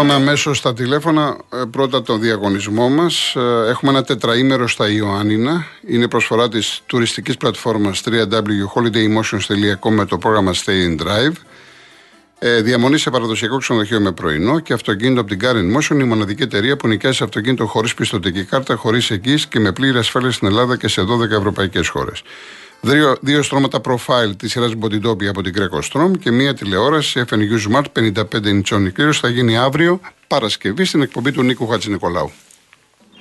Πάμε 0.02 0.14
αμέσως 0.14 0.58
στα 0.58 0.74
τηλέφωνα. 0.74 1.36
Ε, 1.52 1.62
πρώτα 1.70 2.02
το 2.02 2.16
διαγωνισμό 2.16 2.88
μας. 2.88 3.34
Ε, 3.36 3.68
έχουμε 3.68 3.90
ένα 3.90 4.02
τετραήμερο 4.02 4.68
στα 4.68 4.90
Ιωάννινα. 4.90 5.66
Είναι 5.86 6.08
προσφορά 6.08 6.48
της 6.48 6.82
τουριστικής 6.86 7.36
πλατφόρμας 7.36 8.02
www.holidaymotions.com 8.04 9.90
με 9.90 10.04
το 10.04 10.18
πρόγραμμα 10.18 10.52
Stay 10.54 10.88
in 10.88 11.00
Drive. 11.02 11.32
Ε, 12.38 12.60
διαμονή 12.60 12.98
σε 12.98 13.10
παραδοσιακό 13.10 13.56
ξενοδοχείο 13.58 14.00
με 14.00 14.12
πρωινό 14.12 14.60
και 14.60 14.72
αυτοκίνητο 14.72 15.20
από 15.20 15.36
την 15.36 15.38
Karen 15.42 15.76
Motion, 15.76 16.00
η 16.00 16.04
μοναδική 16.04 16.42
εταιρεία 16.42 16.76
που 16.76 16.88
νοικιάζει 16.88 17.22
αυτοκίνητο 17.22 17.66
χωρίς 17.66 17.94
πιστοτική 17.94 18.44
κάρτα, 18.44 18.76
χωρίς 18.76 19.10
εγγύηση 19.10 19.48
και 19.48 19.60
με 19.60 19.72
πλήρη 19.72 19.98
ασφάλεια 19.98 20.30
στην 20.30 20.48
Ελλάδα 20.48 20.76
και 20.76 20.88
σε 20.88 21.02
12 21.02 21.30
ευρωπαϊκές 21.30 21.88
χώρες. 21.88 22.22
Δύο, 22.84 23.16
δύο 23.20 23.42
στρώματα 23.42 23.80
profile 23.84 24.36
της 24.36 24.50
σειράς 24.50 24.74
Μποντιντόπια 24.74 25.30
από 25.30 25.42
την 25.42 25.54
Greco 25.56 25.80
Strom 25.90 26.10
και 26.18 26.30
μία 26.30 26.54
τηλεόραση 26.54 27.24
FNU 27.30 27.70
Smart 27.70 27.84
55 27.98 28.24
inch 28.32 29.12
θα 29.12 29.28
γίνει 29.28 29.56
αύριο 29.56 30.00
Παρασκευή 30.26 30.84
στην 30.84 31.02
εκπομπή 31.02 31.32
του 31.32 31.42
Νίκου 31.42 31.66
Χατζηνικολάου. 31.66 32.30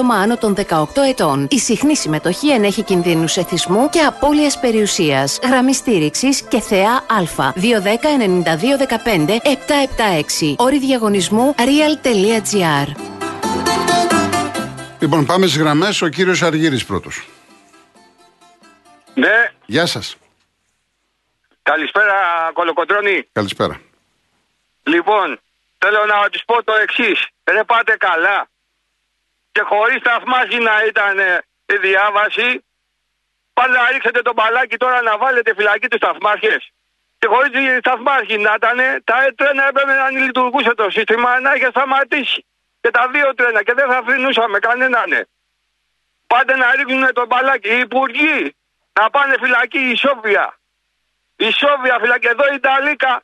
άτομα 0.00 0.14
άνω 0.14 0.36
των 0.36 0.54
18 0.56 0.84
ετών. 1.08 1.46
Η 1.50 1.58
συχνή 1.58 1.96
συμμετοχή 1.96 2.50
ενέχει 2.50 2.82
κινδύνους 2.82 3.36
εθισμού 3.36 3.88
και 3.88 4.00
απώλειας 4.00 4.60
περιουσίας. 4.60 5.38
Γραμμή 5.42 5.74
στήριξης 5.74 6.42
και 6.42 6.60
θεά 6.60 6.92
Α. 6.92 7.52
210-9215-776. 7.56 10.54
Όρη 10.56 10.78
διαγωνισμού 10.78 11.54
real.gr. 11.58 12.94
Λοιπόν, 15.00 15.26
πάμε 15.26 15.46
στις 15.46 15.60
γραμμές. 15.60 16.02
Ο 16.02 16.08
κύριος 16.08 16.42
Αργύρης 16.42 16.84
πρώτος. 16.84 17.28
Ναι. 19.14 19.52
Γεια 19.66 19.86
σας. 19.86 20.16
Καλησπέρα, 21.62 22.14
Κολοκοτρώνη. 22.52 23.28
Καλησπέρα. 23.32 23.80
Λοιπόν, 24.82 25.40
θέλω 25.78 25.98
να 26.06 26.28
του 26.28 26.40
πω 26.46 26.64
το 26.64 26.72
εξής. 26.82 27.26
Δεν 27.44 27.64
πάτε 27.66 27.96
καλά 27.98 28.49
και 29.52 29.62
χωρίς 29.70 30.00
θαυμάσι 30.02 30.58
να 30.58 30.84
ήταν 30.88 31.18
ε, 31.18 31.42
η 31.66 31.76
διάβαση, 31.76 32.64
πάλι 33.52 33.72
να 33.72 33.90
ρίξετε 33.90 34.22
το 34.22 34.32
μπαλάκι 34.32 34.76
τώρα 34.76 35.02
να 35.02 35.18
βάλετε 35.18 35.54
φυλακή 35.54 35.88
τους 35.88 36.00
θαυμάρχε. 36.00 36.60
Και 37.18 37.26
χωρίς 37.26 37.50
θαυμάρχη 37.82 38.36
να 38.38 38.52
ήταν, 38.56 38.78
τα 39.04 39.16
τρένα 39.36 39.66
έπρεπε 39.68 39.94
να 39.94 40.10
λειτουργούσε 40.10 40.74
το 40.74 40.90
σύστημα 40.90 41.40
να 41.40 41.54
είχε 41.54 41.66
σταματήσει. 41.66 42.44
Και 42.80 42.90
τα 42.90 43.08
δύο 43.12 43.34
τρένα 43.34 43.62
και 43.62 43.74
δεν 43.74 43.90
θα 43.90 43.96
αφήνουσαμε 43.96 44.58
κανέναν. 44.58 45.26
Πάντε 46.26 46.56
να 46.56 46.74
ρίχνουν 46.74 47.12
το 47.12 47.26
μπαλάκι. 47.26 47.68
Οι 47.68 47.78
υπουργοί 47.78 48.54
να 48.92 49.10
πάνε 49.10 49.34
φυλακή 49.42 49.78
η 49.78 49.96
Σόβια. 49.96 50.58
Η 51.36 51.50
Σόβια 51.50 51.98
φυλακή. 52.00 52.26
Εδώ 52.26 52.44
η 52.52 52.54
Ιταλίκα 52.54 53.22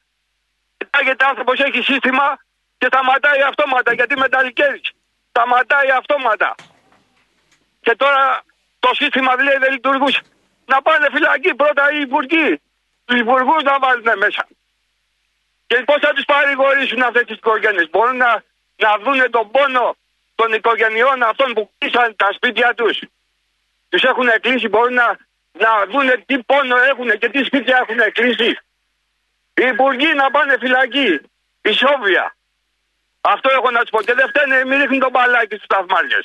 κοιτάγεται 0.76 1.24
άνθρωπος 1.24 1.60
έχει 1.60 1.82
σύστημα 1.82 2.38
και 2.78 2.86
σταματάει 2.86 3.42
αυτόματα 3.42 3.92
γιατί 3.92 4.18
μεταλλικέρι 4.18 4.80
σταματάει 5.36 5.90
αυτόματα. 6.00 6.54
Και 7.84 7.94
τώρα 7.96 8.42
το 8.78 8.90
σύστημα 9.00 9.32
λέει 9.46 9.58
δεν 9.64 9.72
λειτουργούσε. 9.72 10.20
Να 10.66 10.82
πάνε 10.82 11.06
φυλακή 11.14 11.54
πρώτα 11.54 11.92
οι 11.92 12.00
υπουργοί. 12.00 12.60
Τους 13.04 13.18
υπουργούς 13.20 13.62
να 13.62 13.78
βάλουν 13.78 14.08
μέσα. 14.24 14.42
Και 15.66 15.76
πώς 15.88 15.98
θα 16.00 16.12
τους 16.14 16.24
παρηγορήσουν 16.24 17.02
αυτές 17.02 17.24
τις 17.28 17.36
οικογένειες. 17.36 17.88
Μπορούν 17.90 18.16
να, 18.16 18.42
να 18.76 18.90
δουν 19.02 19.30
τον 19.30 19.50
πόνο 19.50 19.96
των 20.34 20.52
οικογενειών 20.52 21.22
αυτών 21.22 21.52
που 21.52 21.70
κλείσαν 21.78 22.16
τα 22.16 22.28
σπίτια 22.36 22.74
τους. 22.74 22.96
Τους 23.88 24.02
έχουν 24.02 24.28
κλείσει, 24.40 24.68
μπορούν 24.68 24.94
να, 24.94 25.08
να 25.52 25.70
δουν 25.90 26.08
τι 26.26 26.38
πόνο 26.42 26.76
έχουν 26.76 27.18
και 27.18 27.28
τι 27.28 27.44
σπίτια 27.44 27.76
έχουν 27.82 28.12
κλείσει. 28.12 28.50
Οι 29.54 29.66
υπουργοί 29.72 30.14
να 30.14 30.30
πάνε 30.30 30.56
φυλακή. 30.58 31.20
Η 31.62 31.72
Σόβια. 31.72 32.35
Αυτό 33.34 33.48
έχω 33.58 33.70
να 33.76 33.80
του 33.84 33.90
πω. 33.94 34.00
Και 34.06 34.14
δεν 34.18 34.26
φταίνε, 34.30 34.56
μην 34.68 34.76
ρίχνουν 34.80 35.00
τον 35.06 35.12
μπαλάκι 35.14 35.54
στους 35.58 35.70
θαυμάλιε. 35.74 36.20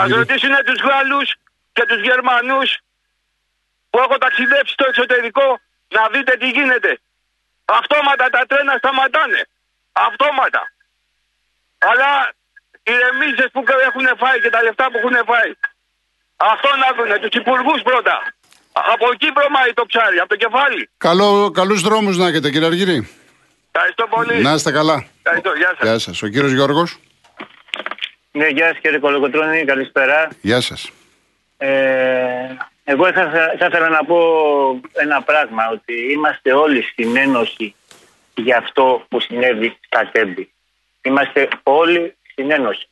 Α 0.00 0.04
ρωτήσουν 0.20 0.54
τους 0.68 0.80
Γάλλους 0.88 1.28
και 1.76 1.84
τους 1.90 2.00
Γερμανούς 2.08 2.70
που 3.90 3.98
έχω 4.04 4.16
ταξιδέψει 4.24 4.72
στο 4.76 4.84
εξωτερικό 4.90 5.46
να 5.96 6.02
δείτε 6.12 6.32
τι 6.40 6.48
γίνεται. 6.56 6.90
Αυτόματα 7.78 8.24
τα 8.34 8.42
τρένα 8.50 8.74
σταματάνε. 8.82 9.40
Αυτόματα. 10.08 10.62
Αλλά 11.88 12.10
οι 12.88 12.92
ρεμίζες 13.02 13.48
που 13.52 13.60
έχουν 13.88 14.06
φάει 14.20 14.38
και 14.42 14.50
τα 14.54 14.60
λεφτά 14.66 14.84
που 14.90 14.98
έχουν 15.00 15.16
φάει. 15.30 15.52
Αυτό 16.36 16.68
να 16.82 16.88
δουν, 16.96 17.10
τους 17.22 17.40
υπουργούς 17.40 17.80
πρώτα. 17.88 18.16
Από 18.72 19.06
εκεί 19.12 19.32
προμάει 19.32 19.72
το 19.72 19.84
ψάρι, 19.86 20.18
από 20.18 20.28
το 20.28 20.36
κεφάλι. 20.36 20.90
Καλό, 20.98 21.50
καλούς 21.50 21.80
δρόμους 21.80 22.16
να 22.16 22.26
έχετε 22.26 22.50
κύριε 22.50 22.66
Αργυρή. 22.66 22.98
Ευχαριστώ 23.76 24.06
πολύ. 24.10 24.42
Να 24.42 24.52
είστε 24.52 24.72
καλά. 24.72 25.06
Ευχαριστώ. 25.22 25.52
Γεια 25.56 25.68
σας. 25.68 25.88
Γεια 25.88 25.98
σας. 25.98 26.22
Ο 26.22 26.28
κύριος 26.28 26.52
Γιώργος. 26.52 26.98
Ναι, 28.30 28.46
γεια 28.46 28.66
σας 28.66 28.78
κύριε 28.78 28.98
Κολοκοτρώνη, 28.98 29.64
καλησπέρα. 29.64 30.28
Γεια 30.40 30.60
σας. 30.60 30.90
Ε, 31.56 31.68
εγώ 32.84 33.12
θα, 33.12 33.30
θα 33.58 33.66
ήθελα 33.66 33.88
να 33.88 34.04
πω 34.04 34.20
ένα 34.92 35.22
πράγμα, 35.22 35.68
ότι 35.72 36.12
είμαστε 36.12 36.52
όλοι 36.52 36.82
στην 36.82 37.16
Ένωση 37.16 37.74
για 38.34 38.58
αυτό 38.58 39.04
που 39.08 39.20
συνέβη 39.20 39.78
στα 39.86 40.10
Τέμπη. 40.12 40.52
Είμαστε 41.02 41.48
όλοι 41.62 42.16
στην 42.30 42.50
Ένωση. 42.50 42.88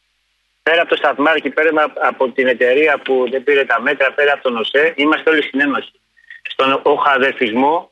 Πέρα 0.62 0.80
από 0.80 0.90
το 0.90 0.96
Σταθμάρχη, 0.96 1.50
πέρα 1.50 1.92
από 2.02 2.28
την 2.30 2.46
εταιρεία 2.46 2.98
που 2.98 3.26
δεν 3.30 3.42
πήρε 3.42 3.64
τα 3.64 3.80
μέτρα, 3.80 4.12
πέρα 4.12 4.32
από 4.32 4.42
τον 4.42 4.56
ΟΣΕ, 4.56 4.94
είμαστε 4.96 5.30
όλοι 5.30 5.42
στην 5.42 5.60
Ένωση. 5.60 5.92
Στον 6.42 6.80
οχαδερφισμό 6.82 7.91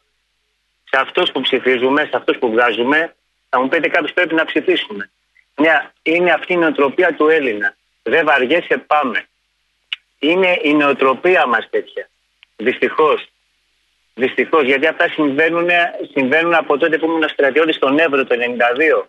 σε 0.90 1.00
αυτούς 1.00 1.30
που 1.32 1.40
ψηφίζουμε, 1.40 2.02
σε 2.02 2.16
αυτούς 2.16 2.38
που 2.38 2.50
βγάζουμε, 2.50 3.14
θα 3.48 3.60
μου 3.60 3.68
πείτε 3.68 3.88
κάποιος 3.88 4.12
πρέπει 4.12 4.34
να 4.34 4.44
ψηφίσουμε. 4.44 5.10
Μια, 5.56 5.92
είναι 6.02 6.32
αυτή 6.32 6.52
η 6.52 6.56
νοοτροπία 6.56 7.14
του 7.14 7.28
Έλληνα. 7.28 7.76
Δεν 8.02 8.24
βαριέσαι, 8.24 8.76
πάμε. 8.86 9.26
Είναι 10.18 10.58
η 10.62 10.74
νοοτροπία 10.74 11.46
μας 11.46 11.68
τέτοια. 11.70 12.08
Δυστυχώς. 12.56 13.28
Δυστυχώς, 14.14 14.62
γιατί 14.62 14.86
αυτά 14.86 15.08
συμβαίνουν, 15.08 15.68
συμβαίνουν 16.12 16.54
από 16.54 16.78
τότε 16.78 16.98
που 16.98 17.06
ήμουν 17.06 17.28
στρατιώτης 17.28 17.76
στον 17.76 17.98
Εύρο 17.98 18.24
το 18.24 18.34
92. 18.34 19.08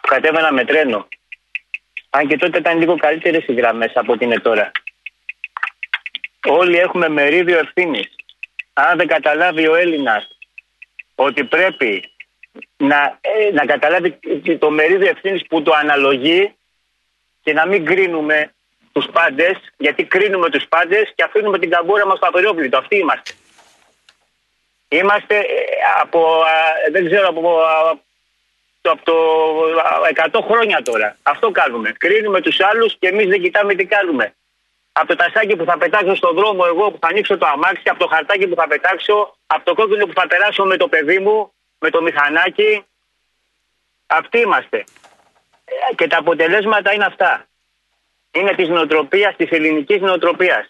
Κατέβαινα 0.00 0.52
με 0.52 0.64
τρένο. 0.64 1.08
Αν 2.10 2.28
και 2.28 2.36
τότε 2.36 2.58
ήταν 2.58 2.78
λίγο 2.78 2.96
καλύτερες 2.96 3.44
οι 3.46 3.52
γραμμές 3.52 3.92
από 3.94 4.12
ό,τι 4.12 4.24
είναι 4.24 4.40
τώρα. 4.40 4.70
Όλοι 6.48 6.76
έχουμε 6.76 7.08
μερίδιο 7.08 7.58
ευθύνης. 7.58 8.14
Αν 8.72 8.98
δεν 8.98 9.06
καταλάβει 9.06 9.68
ο 9.68 9.74
Έλληνας 9.74 10.35
ότι 11.16 11.44
πρέπει 11.44 12.10
να, 12.76 13.18
ε, 13.20 13.52
να 13.52 13.64
καταλάβει 13.64 14.18
το 14.58 14.70
μερίδιο 14.70 15.08
ευθύνης 15.08 15.46
που 15.46 15.62
το 15.62 15.72
αναλογεί 15.80 16.54
και 17.42 17.52
να 17.52 17.66
μην 17.66 17.84
κρίνουμε 17.84 18.54
τους 18.92 19.06
πάντες, 19.12 19.56
γιατί 19.76 20.04
κρίνουμε 20.04 20.50
τους 20.50 20.66
πάντες 20.68 21.12
και 21.14 21.22
αφήνουμε 21.22 21.58
την 21.58 21.70
καμπούρα 21.70 22.06
μας 22.06 22.16
στο 22.16 22.26
απερόβλητο. 22.26 22.78
Αυτοί 22.78 22.96
είμαστε. 22.96 23.32
Είμαστε 24.88 25.36
ε, 25.36 25.44
από, 26.00 26.44
δεν 26.90 27.06
ξέρω, 27.06 27.28
από, 27.28 27.60
από 28.82 29.04
το 29.04 29.14
100 30.32 30.40
χρόνια 30.42 30.82
τώρα. 30.82 31.16
Αυτό 31.22 31.50
κάνουμε. 31.50 31.92
Κρίνουμε 31.98 32.40
τους 32.40 32.60
άλλους 32.60 32.96
και 32.98 33.08
εμείς 33.08 33.26
δεν 33.26 33.42
κοιτάμε 33.42 33.74
τι 33.74 33.84
κάνουμε 33.84 34.34
από 34.98 35.06
το 35.06 35.16
τασάκι 35.16 35.56
που 35.56 35.64
θα 35.64 35.78
πετάξω 35.78 36.14
στον 36.14 36.34
δρόμο 36.34 36.62
εγώ 36.66 36.90
που 36.90 36.98
θα 37.00 37.08
ανοίξω 37.08 37.38
το 37.38 37.46
αμάξι, 37.46 37.82
από 37.84 37.98
το 37.98 38.06
χαρτάκι 38.06 38.46
που 38.46 38.54
θα 38.54 38.66
πετάξω, 38.66 39.36
από 39.46 39.64
το 39.64 39.74
κόκκινο 39.74 40.06
που 40.06 40.12
θα 40.20 40.26
περάσω 40.26 40.64
με 40.64 40.76
το 40.76 40.88
παιδί 40.88 41.18
μου, 41.18 41.52
με 41.78 41.90
το 41.90 42.02
μηχανάκι. 42.02 42.84
Αυτοί 44.06 44.38
είμαστε. 44.38 44.84
Και 45.94 46.06
τα 46.06 46.18
αποτελέσματα 46.18 46.92
είναι 46.92 47.04
αυτά. 47.04 47.46
Είναι 48.30 48.54
της 48.54 48.68
νοοτροπίας, 48.68 49.36
της 49.36 49.50
ελληνικής 49.50 50.00
νοοτροπίας. 50.00 50.66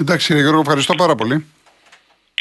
Εντάξει, 0.00 0.26
κύριε 0.26 0.42
Γιώργο, 0.42 0.60
ευχαριστώ 0.60 0.94
πάρα 0.94 1.14
πολύ. 1.14 1.46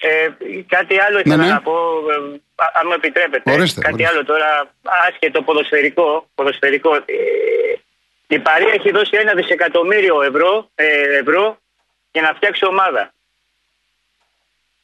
Ε, 0.02 0.30
κάτι 0.68 1.00
άλλο 1.00 1.20
ήθελα 1.20 1.36
ναι, 1.36 1.46
ναι. 1.46 1.52
να 1.52 1.62
πω, 1.62 1.74
ε, 2.10 2.40
αν 2.80 2.84
μου 2.86 2.94
επιτρέπετε. 2.94 3.52
Ορίστε, 3.52 3.82
κάτι 3.82 3.94
ορίστε. 3.94 4.12
άλλο 4.12 4.26
τώρα, 4.26 4.74
άσχετο 5.08 5.42
ποδοσφαιρικό. 5.42 6.28
ποδοσφαιρικό. 6.36 6.96
Ε, 6.96 7.04
η 8.28 8.40
Παρή 8.40 8.66
έχει 8.66 8.92
δώσει 8.92 9.18
ένα 9.18 9.34
δισεκατομμύριο 9.34 10.22
ευρώ, 10.22 10.70
ε, 10.76 11.18
ευρώ 11.18 11.60
για 12.12 12.22
να 12.22 12.34
φτιάξει 12.34 12.66
ομάδα. 12.66 13.14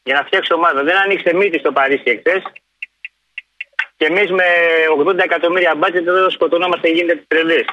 Για 0.04 0.16
να 0.16 0.24
φτιάξει 0.24 0.54
ομάδα. 0.54 0.84
Δεν 0.84 0.98
ανοίξε 0.98 1.34
μύτη 1.34 1.60
στο 1.60 1.72
Παρίσι 1.72 2.04
εχθές. 2.06 2.44
Και 3.98 4.06
εμείς 4.06 4.32
με 4.32 4.46
80 4.98 5.24
εκατομμύρια 5.24 5.76
μπάτζετ 5.76 6.08
εδώ 6.08 6.30
σκοτωνόμαστε 6.30 6.88
και 6.88 6.94
γίνεται 6.94 7.24
τρελή. 7.28 7.66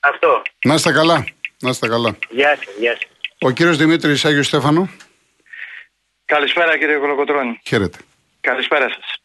Αυτό. 0.00 0.42
Να 0.64 0.74
είστε 0.74 0.92
καλά. 0.92 1.24
Να 1.60 1.70
είστε 1.70 1.88
καλά. 1.88 2.16
Γεια 2.28 2.56
σας, 2.56 2.74
γεια 2.78 2.92
σας. 2.92 3.06
Ο 3.40 3.50
κύριος 3.50 3.76
Δημήτρης 3.76 4.24
Άγιος 4.24 4.46
Στέφανο. 4.46 4.88
Καλησπέρα 6.24 6.78
κύριε 6.78 6.96
Κολοκοτρώνη. 6.96 7.60
Χαίρετε. 7.64 7.98
Καλησπέρα 8.40 8.88
σας. 8.88 9.21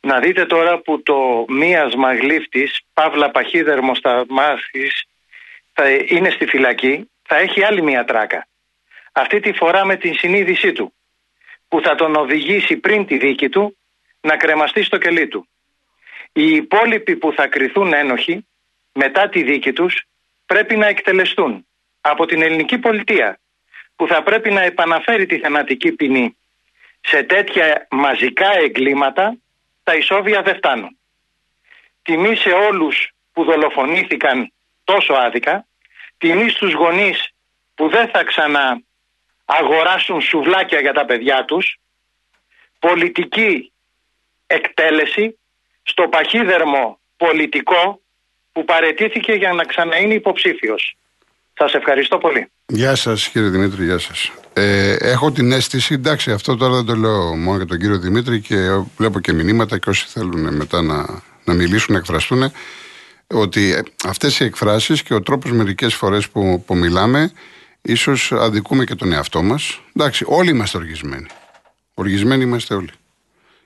Να 0.00 0.18
δείτε 0.18 0.46
τώρα 0.46 0.78
που 0.78 1.02
το 1.02 1.44
μίασμα 1.48 2.14
γλύφτης, 2.14 2.80
Παύλα 2.94 3.30
Παχύδερμος 3.30 3.98
στα 3.98 4.24
μάχης, 4.28 5.04
θα 5.72 5.90
είναι 5.90 6.30
στη 6.30 6.46
φυλακή, 6.46 7.10
θα 7.22 7.36
έχει 7.36 7.64
άλλη 7.64 7.82
μία 7.82 8.04
τράκα. 8.04 8.46
Αυτή 9.12 9.40
τη 9.40 9.52
φορά 9.52 9.84
με 9.84 9.96
την 9.96 10.14
συνείδησή 10.14 10.72
του, 10.72 10.92
που 11.68 11.80
θα 11.80 11.94
τον 11.94 12.14
οδηγήσει 12.14 12.76
πριν 12.76 13.06
τη 13.06 13.18
δίκη 13.18 13.48
του 13.48 13.76
να 14.20 14.36
κρεμαστεί 14.36 14.82
στο 14.82 14.98
κελί 14.98 15.28
του. 15.28 15.48
Οι 16.32 16.54
υπόλοιποι 16.54 17.16
που 17.16 17.32
θα 17.32 17.46
κριθούν 17.46 17.92
ένοχοι 17.92 18.46
μετά 18.92 19.28
τη 19.28 19.42
δίκη 19.42 19.72
τους 19.72 20.02
πρέπει 20.46 20.76
να 20.76 20.86
εκτελεστούν 20.86 21.66
από 22.00 22.26
την 22.26 22.42
ελληνική 22.42 22.78
πολιτεία 22.78 23.38
που 23.96 24.06
θα 24.06 24.22
πρέπει 24.22 24.50
να 24.50 24.62
επαναφέρει 24.62 25.26
τη 25.26 25.38
θανατική 25.38 25.92
ποινή 25.92 26.36
σε 27.00 27.22
τέτοια 27.22 27.86
μαζικά 27.90 28.58
εγκλήματα 28.58 29.36
τα 29.90 29.96
ισόβια 29.96 30.42
δεν 30.42 30.56
φτάνουν. 30.56 30.98
Τιμή 32.02 32.36
σε 32.36 32.50
όλους 32.50 33.10
που 33.32 33.44
δολοφονήθηκαν 33.44 34.52
τόσο 34.84 35.12
άδικα, 35.12 35.66
τιμή 36.18 36.48
στους 36.48 36.72
γονείς 36.72 37.32
που 37.74 37.88
δεν 37.88 38.08
θα 38.08 38.24
ξανά 38.24 38.82
αγοράσουν 39.44 40.20
σουβλάκια 40.20 40.80
για 40.80 40.92
τα 40.92 41.04
παιδιά 41.04 41.44
τους, 41.44 41.78
πολιτική 42.78 43.72
εκτέλεση 44.46 45.38
στο 45.82 46.08
παχύδερμο 46.08 47.00
πολιτικό 47.16 48.00
που 48.52 48.64
παρετήθηκε 48.64 49.32
για 49.32 49.52
να 49.52 49.64
ξαναείνει 49.64 50.14
υποψήφιος. 50.14 50.96
Σας 51.54 51.74
ευχαριστώ 51.74 52.18
πολύ. 52.18 52.50
Γεια 52.72 52.94
σας, 52.94 53.28
κύριε 53.28 53.48
Δημήτρη, 53.48 53.84
γεια 53.84 53.98
σας. 53.98 54.32
Ε, 54.52 54.92
έχω 54.92 55.32
την 55.32 55.52
αίσθηση, 55.52 55.94
εντάξει, 55.94 56.30
αυτό 56.30 56.56
τώρα 56.56 56.74
δεν 56.74 56.84
το 56.84 56.96
λέω 56.96 57.36
μόνο 57.36 57.56
για 57.56 57.66
τον 57.66 57.78
κύριο 57.78 57.98
Δημήτρη 57.98 58.40
και 58.40 58.56
βλέπω 58.96 59.20
και 59.20 59.32
μηνύματα 59.32 59.78
και 59.78 59.90
όσοι 59.90 60.06
θέλουν 60.08 60.54
μετά 60.54 60.82
να, 60.82 61.22
να 61.44 61.54
μιλήσουν, 61.54 61.92
να 61.92 61.98
εκφραστούν, 61.98 62.52
ότι 63.26 63.82
αυτές 64.04 64.40
οι 64.40 64.44
εκφράσεις 64.44 65.02
και 65.02 65.14
ο 65.14 65.22
τρόπος 65.22 65.52
μερικές 65.52 65.94
φορές 65.94 66.28
που, 66.28 66.62
που 66.66 66.76
μιλάμε, 66.76 67.32
ίσως 67.82 68.32
αδικούμε 68.32 68.84
και 68.84 68.94
τον 68.94 69.12
εαυτό 69.12 69.42
μας. 69.42 69.80
Εντάξει, 69.96 70.24
όλοι 70.26 70.50
είμαστε 70.50 70.78
οργισμένοι. 70.78 71.26
Οργισμένοι 71.94 72.42
είμαστε 72.42 72.74
όλοι. 72.74 72.90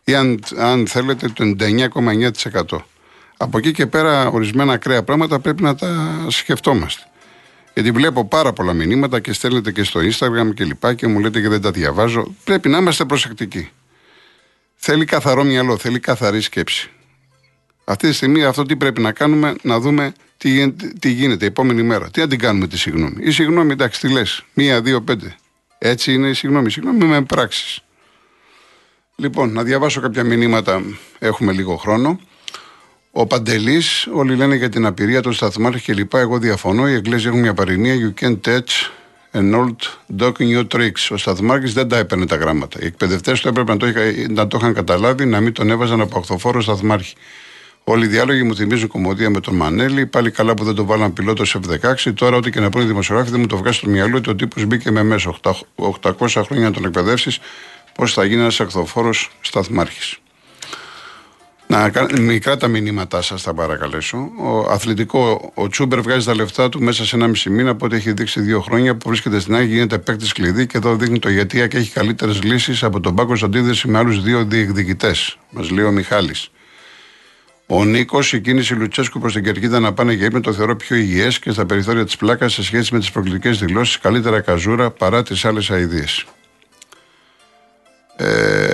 Ή 0.05 0.14
αν, 0.14 0.40
αν 0.59 0.87
θέλετε, 0.87 1.29
το 1.29 1.45
99,9%. 1.45 2.79
Από 3.37 3.59
εκεί 3.59 3.73
και 3.73 3.87
πέρα, 3.87 4.29
ορισμένα 4.29 4.73
ακραία 4.73 5.03
πράγματα 5.03 5.38
πρέπει 5.38 5.62
να 5.62 5.75
τα 5.75 6.17
σκεφτόμαστε. 6.29 7.03
Γιατί 7.75 7.91
βλέπω 7.91 8.25
πάρα 8.25 8.53
πολλά 8.53 8.73
μηνύματα 8.73 9.21
και 9.21 9.33
στέλνετε 9.33 9.73
και 9.73 9.83
στο 9.83 10.01
Instagram 10.01 10.55
και 10.55 10.65
λοιπά 10.65 10.95
και 10.95 11.07
μου 11.07 11.21
λέτε 11.21 11.41
και 11.41 11.49
δεν 11.49 11.61
τα 11.61 11.71
διαβάζω. 11.71 12.35
Πρέπει 12.45 12.69
να 12.69 12.79
είμαστε 12.79 13.05
προσεκτικοί. 13.05 13.71
Θέλει 14.75 15.05
καθαρό 15.05 15.45
μυαλό, 15.45 15.77
θέλει 15.77 16.01
καθαρή 16.01 16.41
σκέψη. 16.41 16.91
Αυτή 17.85 18.09
τη 18.09 18.15
στιγμή 18.15 18.45
αυτό 18.45 18.63
τι 18.63 18.77
πρέπει 18.77 19.01
να 19.01 19.13
κάνουμε, 19.13 19.55
να 19.63 19.81
δούμε 19.81 20.13
τι 20.37 20.49
γίνεται, 20.49 20.93
τι 20.99 21.11
γίνεται 21.11 21.45
η 21.45 21.49
επόμενη 21.49 21.83
μέρα. 21.83 22.11
Τι 22.11 22.21
να 22.21 22.29
την 22.29 22.39
κάνουμε 22.39 22.67
τη 22.67 22.79
συγγνώμη. 22.79 23.17
Η 23.19 23.31
συγγνώμη, 23.31 23.73
εντάξει, 23.73 24.01
τι 24.01 24.09
λες. 24.09 24.45
Μία, 24.55 24.83
δύο, 24.83 25.03
πέντε. 25.03 25.37
Έτσι 25.79 26.13
είναι 26.13 26.29
η 26.29 26.35
συγγνώμη. 26.35 26.67
Η 26.67 26.71
συγγνώμη 26.71 27.05
με 27.05 27.23
πράξεις. 27.23 27.81
Λοιπόν, 29.17 29.53
να 29.53 29.63
διαβάσω 29.63 30.01
κάποια 30.01 30.25
μηνύματα. 30.25 30.83
Έχουμε 31.19 31.53
λίγο 31.53 31.77
χρόνο. 31.77 32.21
Ο 33.16 33.27
Παντελής, 33.27 34.09
όλοι 34.12 34.35
λένε 34.37 34.55
για 34.55 34.68
την 34.68 34.87
απειρία 34.87 35.22
των 35.22 35.33
σταθμάρχων 35.33 35.96
κλπ. 35.96 36.14
Εγώ 36.14 36.38
διαφωνώ. 36.38 36.88
Οι 36.88 36.94
Εγγλέζοι 36.94 37.27
έχουν 37.27 37.40
μια 37.40 37.55
παροιμία. 37.55 37.94
You 37.94 38.24
can't 38.24 38.40
touch 38.46 38.90
an 39.33 39.55
old 39.55 39.77
dog 40.20 40.33
in 40.33 40.59
your 40.59 40.66
tricks. 40.74 41.11
Ο 41.11 41.16
σταθμάρχης 41.16 41.72
δεν 41.72 41.88
τα 41.88 41.96
έπαιρνε 41.96 42.27
τα 42.27 42.37
γράμματα. 42.37 42.79
Οι 42.83 42.87
εκπαιδευτές 42.87 43.40
του 43.40 43.48
έπρεπε 43.48 43.72
να 43.72 43.79
το, 43.79 43.87
είχα, 43.87 44.00
να 44.29 44.46
το 44.46 44.59
είχαν 44.61 44.74
καταλάβει, 44.74 45.24
να 45.27 45.40
μην 45.40 45.53
τον 45.53 45.70
έβαζαν 45.70 46.00
από 46.00 46.18
αχθοφόρο 46.18 46.61
σταθμάρχη. 46.61 47.14
Όλοι 47.85 48.05
οι 48.05 48.09
διάλογοι 48.09 48.42
μου 48.42 48.57
θυμίζουν 48.57 48.88
κομμωδία 48.88 49.31
με 49.31 49.40
τον 49.40 49.55
Μανέλη. 49.55 50.07
Πάλι 50.07 50.31
καλά 50.31 50.55
που 50.55 50.64
δεν 50.64 50.74
το 50.74 50.85
βάλαν 50.85 51.12
πιλότο 51.12 51.44
σε 51.44 51.61
F16. 51.66 52.12
Τώρα, 52.14 52.37
ό,τι 52.37 52.50
και 52.50 52.61
να 52.61 52.70
πούνε 52.70 52.85
οι 52.85 52.87
δημοσιογράφοι, 52.87 53.31
δεν 53.31 53.40
μου 53.40 53.46
το 53.46 53.57
βγάζει 53.57 53.77
στο 53.77 53.88
μυαλό 53.88 54.16
ότι 54.16 54.31
ο 54.31 54.35
τύπος 54.35 54.64
μπήκε 54.64 54.90
με 54.90 55.03
μέσο. 55.03 55.37
800 56.00 56.42
χρόνια 56.46 56.64
να 56.64 56.70
τον 56.70 56.85
εκπαιδεύσεις, 56.85 57.38
πώς 57.94 58.12
θα 58.12 58.24
γίνει 58.24 58.40
ένας 58.40 58.61
αχθοφόρο 58.61 59.11
σταθμάρχης. 59.40 60.18
Να, 61.75 61.91
μικρά 62.21 62.57
τα 62.57 62.69
μηνύματά 62.69 63.23
σας, 63.23 63.43
θα 63.43 63.55
παρακαλέσω. 63.55 64.31
Ο 64.39 64.59
αθλητικό, 64.71 65.53
ο 65.55 65.69
Τσούμπερ 65.69 66.01
βγάζει 66.01 66.27
τα 66.27 66.35
λεφτά 66.35 66.69
του 66.69 66.83
μέσα 66.83 67.05
σε 67.05 67.17
ένα 67.17 67.27
μισή 67.27 67.51
μήνα 67.51 67.71
από 67.71 67.87
ό,τι 67.87 67.97
έχει 67.97 68.13
δείξει 68.13 68.41
δύο 68.41 68.61
χρόνια 68.61 68.97
που 68.97 69.09
βρίσκεται 69.09 69.41
στην 69.41 69.55
Άγια, 69.55 69.75
γίνεται 69.75 69.99
παίκτης 69.99 70.33
κλειδί 70.33 70.67
και 70.67 70.77
εδώ 70.77 70.97
δείχνει 70.97 71.19
το 71.19 71.29
γιατί 71.29 71.69
και 71.69 71.77
έχει 71.77 71.93
καλύτερες 71.93 72.43
λύσεις 72.43 72.83
από 72.83 73.01
τον 73.01 73.15
Πάκο 73.15 73.33
αντίθεση 73.45 73.89
με 73.89 73.99
άλλους 73.99 74.23
δύο 74.23 74.45
διεκδικητές. 74.45 75.39
Μας 75.51 75.71
λέει 75.71 75.85
ο 75.85 75.91
Μιχάλης. 75.91 76.51
Ο 77.67 77.85
Νίκος, 77.85 78.33
η 78.33 78.41
κίνηση 78.41 78.75
Λουτσέσκου 78.75 79.21
προς 79.21 79.33
την 79.33 79.45
Κερκίδα 79.45 79.81
να 79.81 79.93
πάνε 79.93 80.13
για 80.13 80.27
ύπνο 80.27 80.41
το 80.41 80.53
θεωρώ 80.53 80.77
πιο 80.77 80.97
υγιές 80.97 81.39
και 81.39 81.51
στα 81.51 81.67
περιθώρια 81.67 82.05
της 82.05 82.17
πλάκας 82.17 82.53
σε 82.53 82.63
σχέση 82.63 82.95
με 82.95 82.99
τις 82.99 83.11
προκλητικές 83.11 83.59
δηλώσεις 83.59 83.99
καλύτερα 83.99 84.41
καζούρα 84.41 84.91
παρά 84.91 85.23
τις 85.23 85.45
άλλες 85.45 85.71
αειδίε. 85.71 86.05
Ε, 88.17 88.74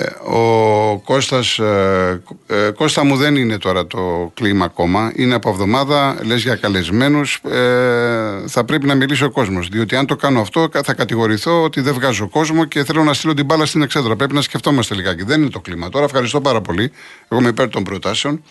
Κώστας, 1.11 1.59
ε, 1.59 2.21
ε, 2.47 2.69
Κώστα 2.69 3.03
μου 3.03 3.15
δεν 3.15 3.35
είναι 3.35 3.57
τώρα 3.57 3.87
το 3.87 4.31
κλίμα 4.33 4.65
ακόμα. 4.65 5.11
Είναι 5.15 5.33
από 5.33 5.49
εβδομάδα, 5.49 6.17
λες 6.23 6.41
για 6.41 6.55
καλεσμένους. 6.55 7.35
Ε, 7.35 8.47
θα 8.47 8.63
πρέπει 8.65 8.85
να 8.85 8.95
μιλήσει 8.95 9.23
ο 9.23 9.29
κόσμος. 9.31 9.67
Διότι 9.67 9.95
αν 9.95 10.05
το 10.05 10.15
κάνω 10.15 10.41
αυτό 10.41 10.69
θα 10.83 10.93
κατηγορηθώ 10.93 11.63
ότι 11.63 11.81
δεν 11.81 11.93
βγάζω 11.93 12.27
κόσμο 12.27 12.65
και 12.65 12.83
θέλω 12.83 13.03
να 13.03 13.13
στείλω 13.13 13.33
την 13.33 13.45
μπάλα 13.45 13.65
στην 13.65 13.81
εξέδρα. 13.81 14.15
Πρέπει 14.15 14.33
να 14.33 14.41
σκεφτόμαστε 14.41 14.95
λιγάκι. 14.95 15.23
Δεν 15.23 15.41
είναι 15.41 15.49
το 15.49 15.59
κλίμα. 15.59 15.89
Τώρα 15.89 16.05
ευχαριστώ 16.05 16.41
πάρα 16.41 16.61
πολύ. 16.61 16.91
Εγώ 17.27 17.41
είμαι 17.41 17.49
υπέρ 17.49 17.69
των 17.69 17.83
προτάσεων. 17.83 18.43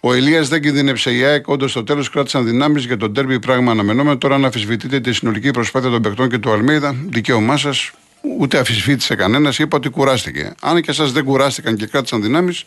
Ο 0.00 0.12
Ελία 0.12 0.42
δεν 0.42 0.62
κινδύνεψε 0.62 1.14
η 1.14 1.22
ΑΕΚ. 1.24 1.48
Όντως 1.48 1.70
στο 1.70 1.84
τέλος 1.84 2.10
κράτησαν 2.10 2.44
δυνάμεις 2.44 2.84
για 2.84 2.96
τον 2.96 3.14
τέρμι 3.14 3.38
πράγμα 3.38 3.70
αναμενόμενο. 3.70 4.18
Τώρα 4.18 4.38
να 4.38 4.46
αμφισβητείτε 4.46 5.00
τη 5.00 5.12
συνολική 5.12 5.50
προσπάθεια 5.50 5.90
των 5.90 6.02
παιχτών 6.02 6.28
και 6.28 6.38
του 6.38 6.52
Αλμίδα. 6.52 6.94
Δικαίωμά 7.08 7.56
σας 7.56 7.92
ούτε 8.38 8.58
αφισβήτησε 8.58 9.14
κανένας, 9.14 9.58
είπα 9.58 9.76
ότι 9.76 9.88
κουράστηκε. 9.88 10.54
Αν 10.60 10.82
και 10.82 10.90
εσά 10.90 11.04
δεν 11.04 11.24
κουράστηκαν 11.24 11.76
και 11.76 11.86
κράτησαν 11.86 12.22
δυνάμεις, 12.22 12.64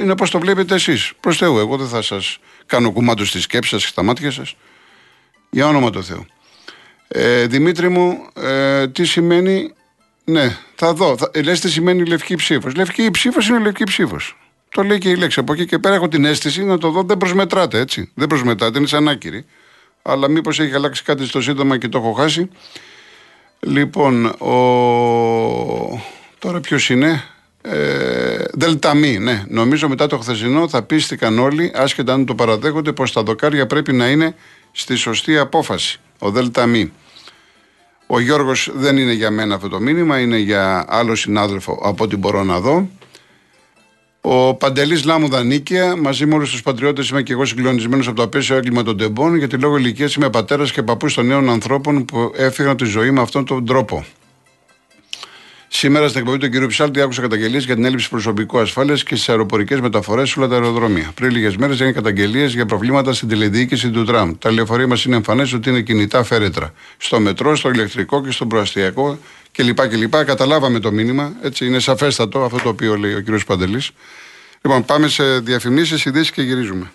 είναι 0.00 0.16
πώς 0.16 0.30
το 0.30 0.38
βλέπετε 0.38 0.74
εσείς. 0.74 1.12
Προς 1.20 1.36
Θεού, 1.36 1.58
εγώ 1.58 1.76
δεν 1.76 1.88
θα 1.88 2.02
σας 2.02 2.38
κάνω 2.66 2.92
κουμάντο 2.92 3.24
στη 3.24 3.40
σκέψη 3.40 3.70
σας 3.70 3.82
και 3.82 3.88
στα 3.88 4.02
μάτια 4.02 4.30
σας. 4.30 4.56
Για 5.50 5.66
όνομα 5.66 5.90
του 5.90 6.04
Θεού. 6.04 6.26
Ε, 7.08 7.46
Δημήτρη 7.46 7.88
μου, 7.88 8.26
ε, 8.34 8.88
τι 8.88 9.04
σημαίνει. 9.04 9.72
Ναι, 10.24 10.56
θα 10.74 10.94
δω. 10.94 11.16
Θα, 11.16 11.30
λες 11.44 11.60
τι 11.60 11.70
σημαίνει 11.70 12.04
λευκή 12.04 12.34
ψήφος. 12.34 12.74
Λευκή 12.74 13.10
ψήφος 13.10 13.48
είναι 13.48 13.58
λευκή 13.58 13.84
ψήφος. 13.84 14.36
Το 14.68 14.82
λέει 14.82 14.98
και 14.98 15.10
η 15.10 15.16
λέξη. 15.16 15.40
Από 15.40 15.52
εκεί 15.52 15.66
και 15.66 15.78
πέρα 15.78 15.94
έχω 15.94 16.08
την 16.08 16.24
αίσθηση 16.24 16.64
να 16.64 16.78
το 16.78 16.90
δω. 16.90 17.02
Δεν 17.02 17.16
προσμετράτε 17.16 17.78
έτσι. 17.78 18.10
Δεν 18.14 18.26
προσμετράτε, 18.26 18.78
είναι 18.78 18.86
σαν 18.86 19.08
άκυρη. 19.08 19.44
Αλλά 20.02 20.28
μήπως 20.28 20.60
έχει 20.60 20.74
αλλάξει 20.74 21.02
κάτι 21.02 21.26
στο 21.26 21.40
σύντομα 21.40 21.78
και 21.78 21.88
το 21.88 21.98
έχω 21.98 22.12
χάσει. 22.12 22.48
Λοιπόν, 23.66 24.24
ο... 24.26 24.54
τώρα 26.38 26.60
ποιος 26.60 26.90
είναι; 26.90 27.24
Ε, 27.62 28.44
Δελταμή, 28.52 29.18
ναι. 29.18 29.44
Νομίζω 29.48 29.88
μετά 29.88 30.06
το 30.06 30.18
χθεσινό 30.18 30.68
θα 30.68 30.82
πίστηκαν 30.82 31.38
όλοι, 31.38 31.72
άσχετα 31.74 32.12
αν 32.12 32.24
το 32.24 32.34
παραδέχονται, 32.34 32.92
πως 32.92 33.12
τα 33.12 33.22
δοκάρια 33.22 33.66
πρέπει 33.66 33.92
να 33.92 34.08
είναι 34.08 34.34
στη 34.72 34.94
σωστή 34.94 35.38
απόφαση. 35.38 36.00
Ο 36.18 36.30
Δελταμή. 36.30 36.92
Ο 38.06 38.20
Γιώργος 38.20 38.70
δεν 38.74 38.96
είναι 38.96 39.12
για 39.12 39.30
μένα 39.30 39.54
αυτό 39.54 39.68
το 39.68 39.80
μήνυμα, 39.80 40.18
είναι 40.18 40.38
για 40.38 40.84
άλλο 40.88 41.14
συνάδελφο 41.14 41.80
από 41.84 42.04
ό,τι 42.04 42.16
μπορώ 42.16 42.44
να 42.44 42.60
δω. 42.60 42.88
Ο 44.24 44.54
Παντελής 44.54 45.04
Λάμουδα 45.04 45.44
Νίκαια, 45.44 45.96
μαζί 45.96 46.26
με 46.26 46.34
όλους 46.34 46.50
τους 46.50 46.62
πατριώτες, 46.62 47.08
είμαι 47.08 47.22
και 47.22 47.32
εγώ 47.32 47.44
συγκλονισμένος 47.44 48.06
από 48.06 48.16
το 48.16 48.22
απέσιο 48.22 48.56
έγκλημα 48.56 48.82
των 48.82 48.96
τεμπών, 48.96 49.36
γιατί 49.36 49.56
λόγω 49.56 49.76
ηλικίας 49.76 50.14
είμαι 50.14 50.30
πατέρας 50.30 50.72
και 50.72 50.82
παππούς 50.82 51.14
των 51.14 51.26
νέων 51.26 51.50
ανθρώπων 51.50 52.04
που 52.04 52.32
έφυγαν 52.36 52.76
τη 52.76 52.84
ζωή 52.84 53.10
με 53.10 53.20
αυτόν 53.20 53.44
τον 53.44 53.66
τρόπο. 53.66 54.04
Σήμερα 55.68 56.08
στην 56.08 56.20
εκπομπή 56.20 56.38
του 56.38 56.48
κ. 56.48 56.66
Ψάλτη 56.66 57.00
άκουσα 57.00 57.20
καταγγελίες 57.20 57.64
για 57.64 57.74
την 57.74 57.84
έλλειψη 57.84 58.08
προσωπικού 58.08 58.58
ασφάλειας 58.58 59.02
και 59.02 59.14
στις 59.14 59.28
αεροπορικές 59.28 59.80
μεταφορές 59.80 60.30
σε 60.30 60.38
όλα 60.38 60.48
τα 60.48 60.54
αεροδρόμια. 60.54 61.10
Πριν 61.14 61.30
λίγες 61.30 61.56
μέρες 61.56 61.76
έγινε 61.80 61.92
καταγγελίες 61.92 62.54
για 62.54 62.66
προβλήματα 62.66 63.12
στην 63.12 63.28
τηλεδιοίκηση 63.28 63.90
του 63.90 64.04
τραμ. 64.04 64.32
Τα 64.38 64.52
λεωφορεία 64.52 64.86
μας 64.86 65.04
είναι 65.04 65.16
εμφανές 65.16 65.52
ότι 65.52 65.68
είναι 65.68 65.80
κινητά 65.80 66.22
φέρετρα. 66.22 66.72
Στο 66.96 67.20
μετρό, 67.20 67.56
στο 67.56 67.70
ηλεκτρικό 67.70 68.22
και 68.22 68.30
στο 68.30 68.46
προαστιακό 68.46 69.18
κλπ. 69.52 69.88
κλπ. 69.88 70.24
Καταλάβαμε 70.24 70.78
το 70.80 70.92
μήνυμα. 70.92 71.32
Έτσι 71.42 71.66
είναι 71.66 71.78
σαφέστατο 71.78 72.44
αυτό 72.44 72.58
το 72.58 72.68
οποίο 72.68 72.96
λέει 72.96 73.14
ο 73.14 73.22
κ. 73.22 73.44
Παντελής. 73.46 73.90
Λοιπόν, 74.62 74.84
πάμε 74.84 75.08
σε 75.08 75.38
διαφημίσεις, 75.38 76.04
ειδήσεις 76.04 76.30
και 76.30 76.42
γυρίζουμε. 76.42 76.92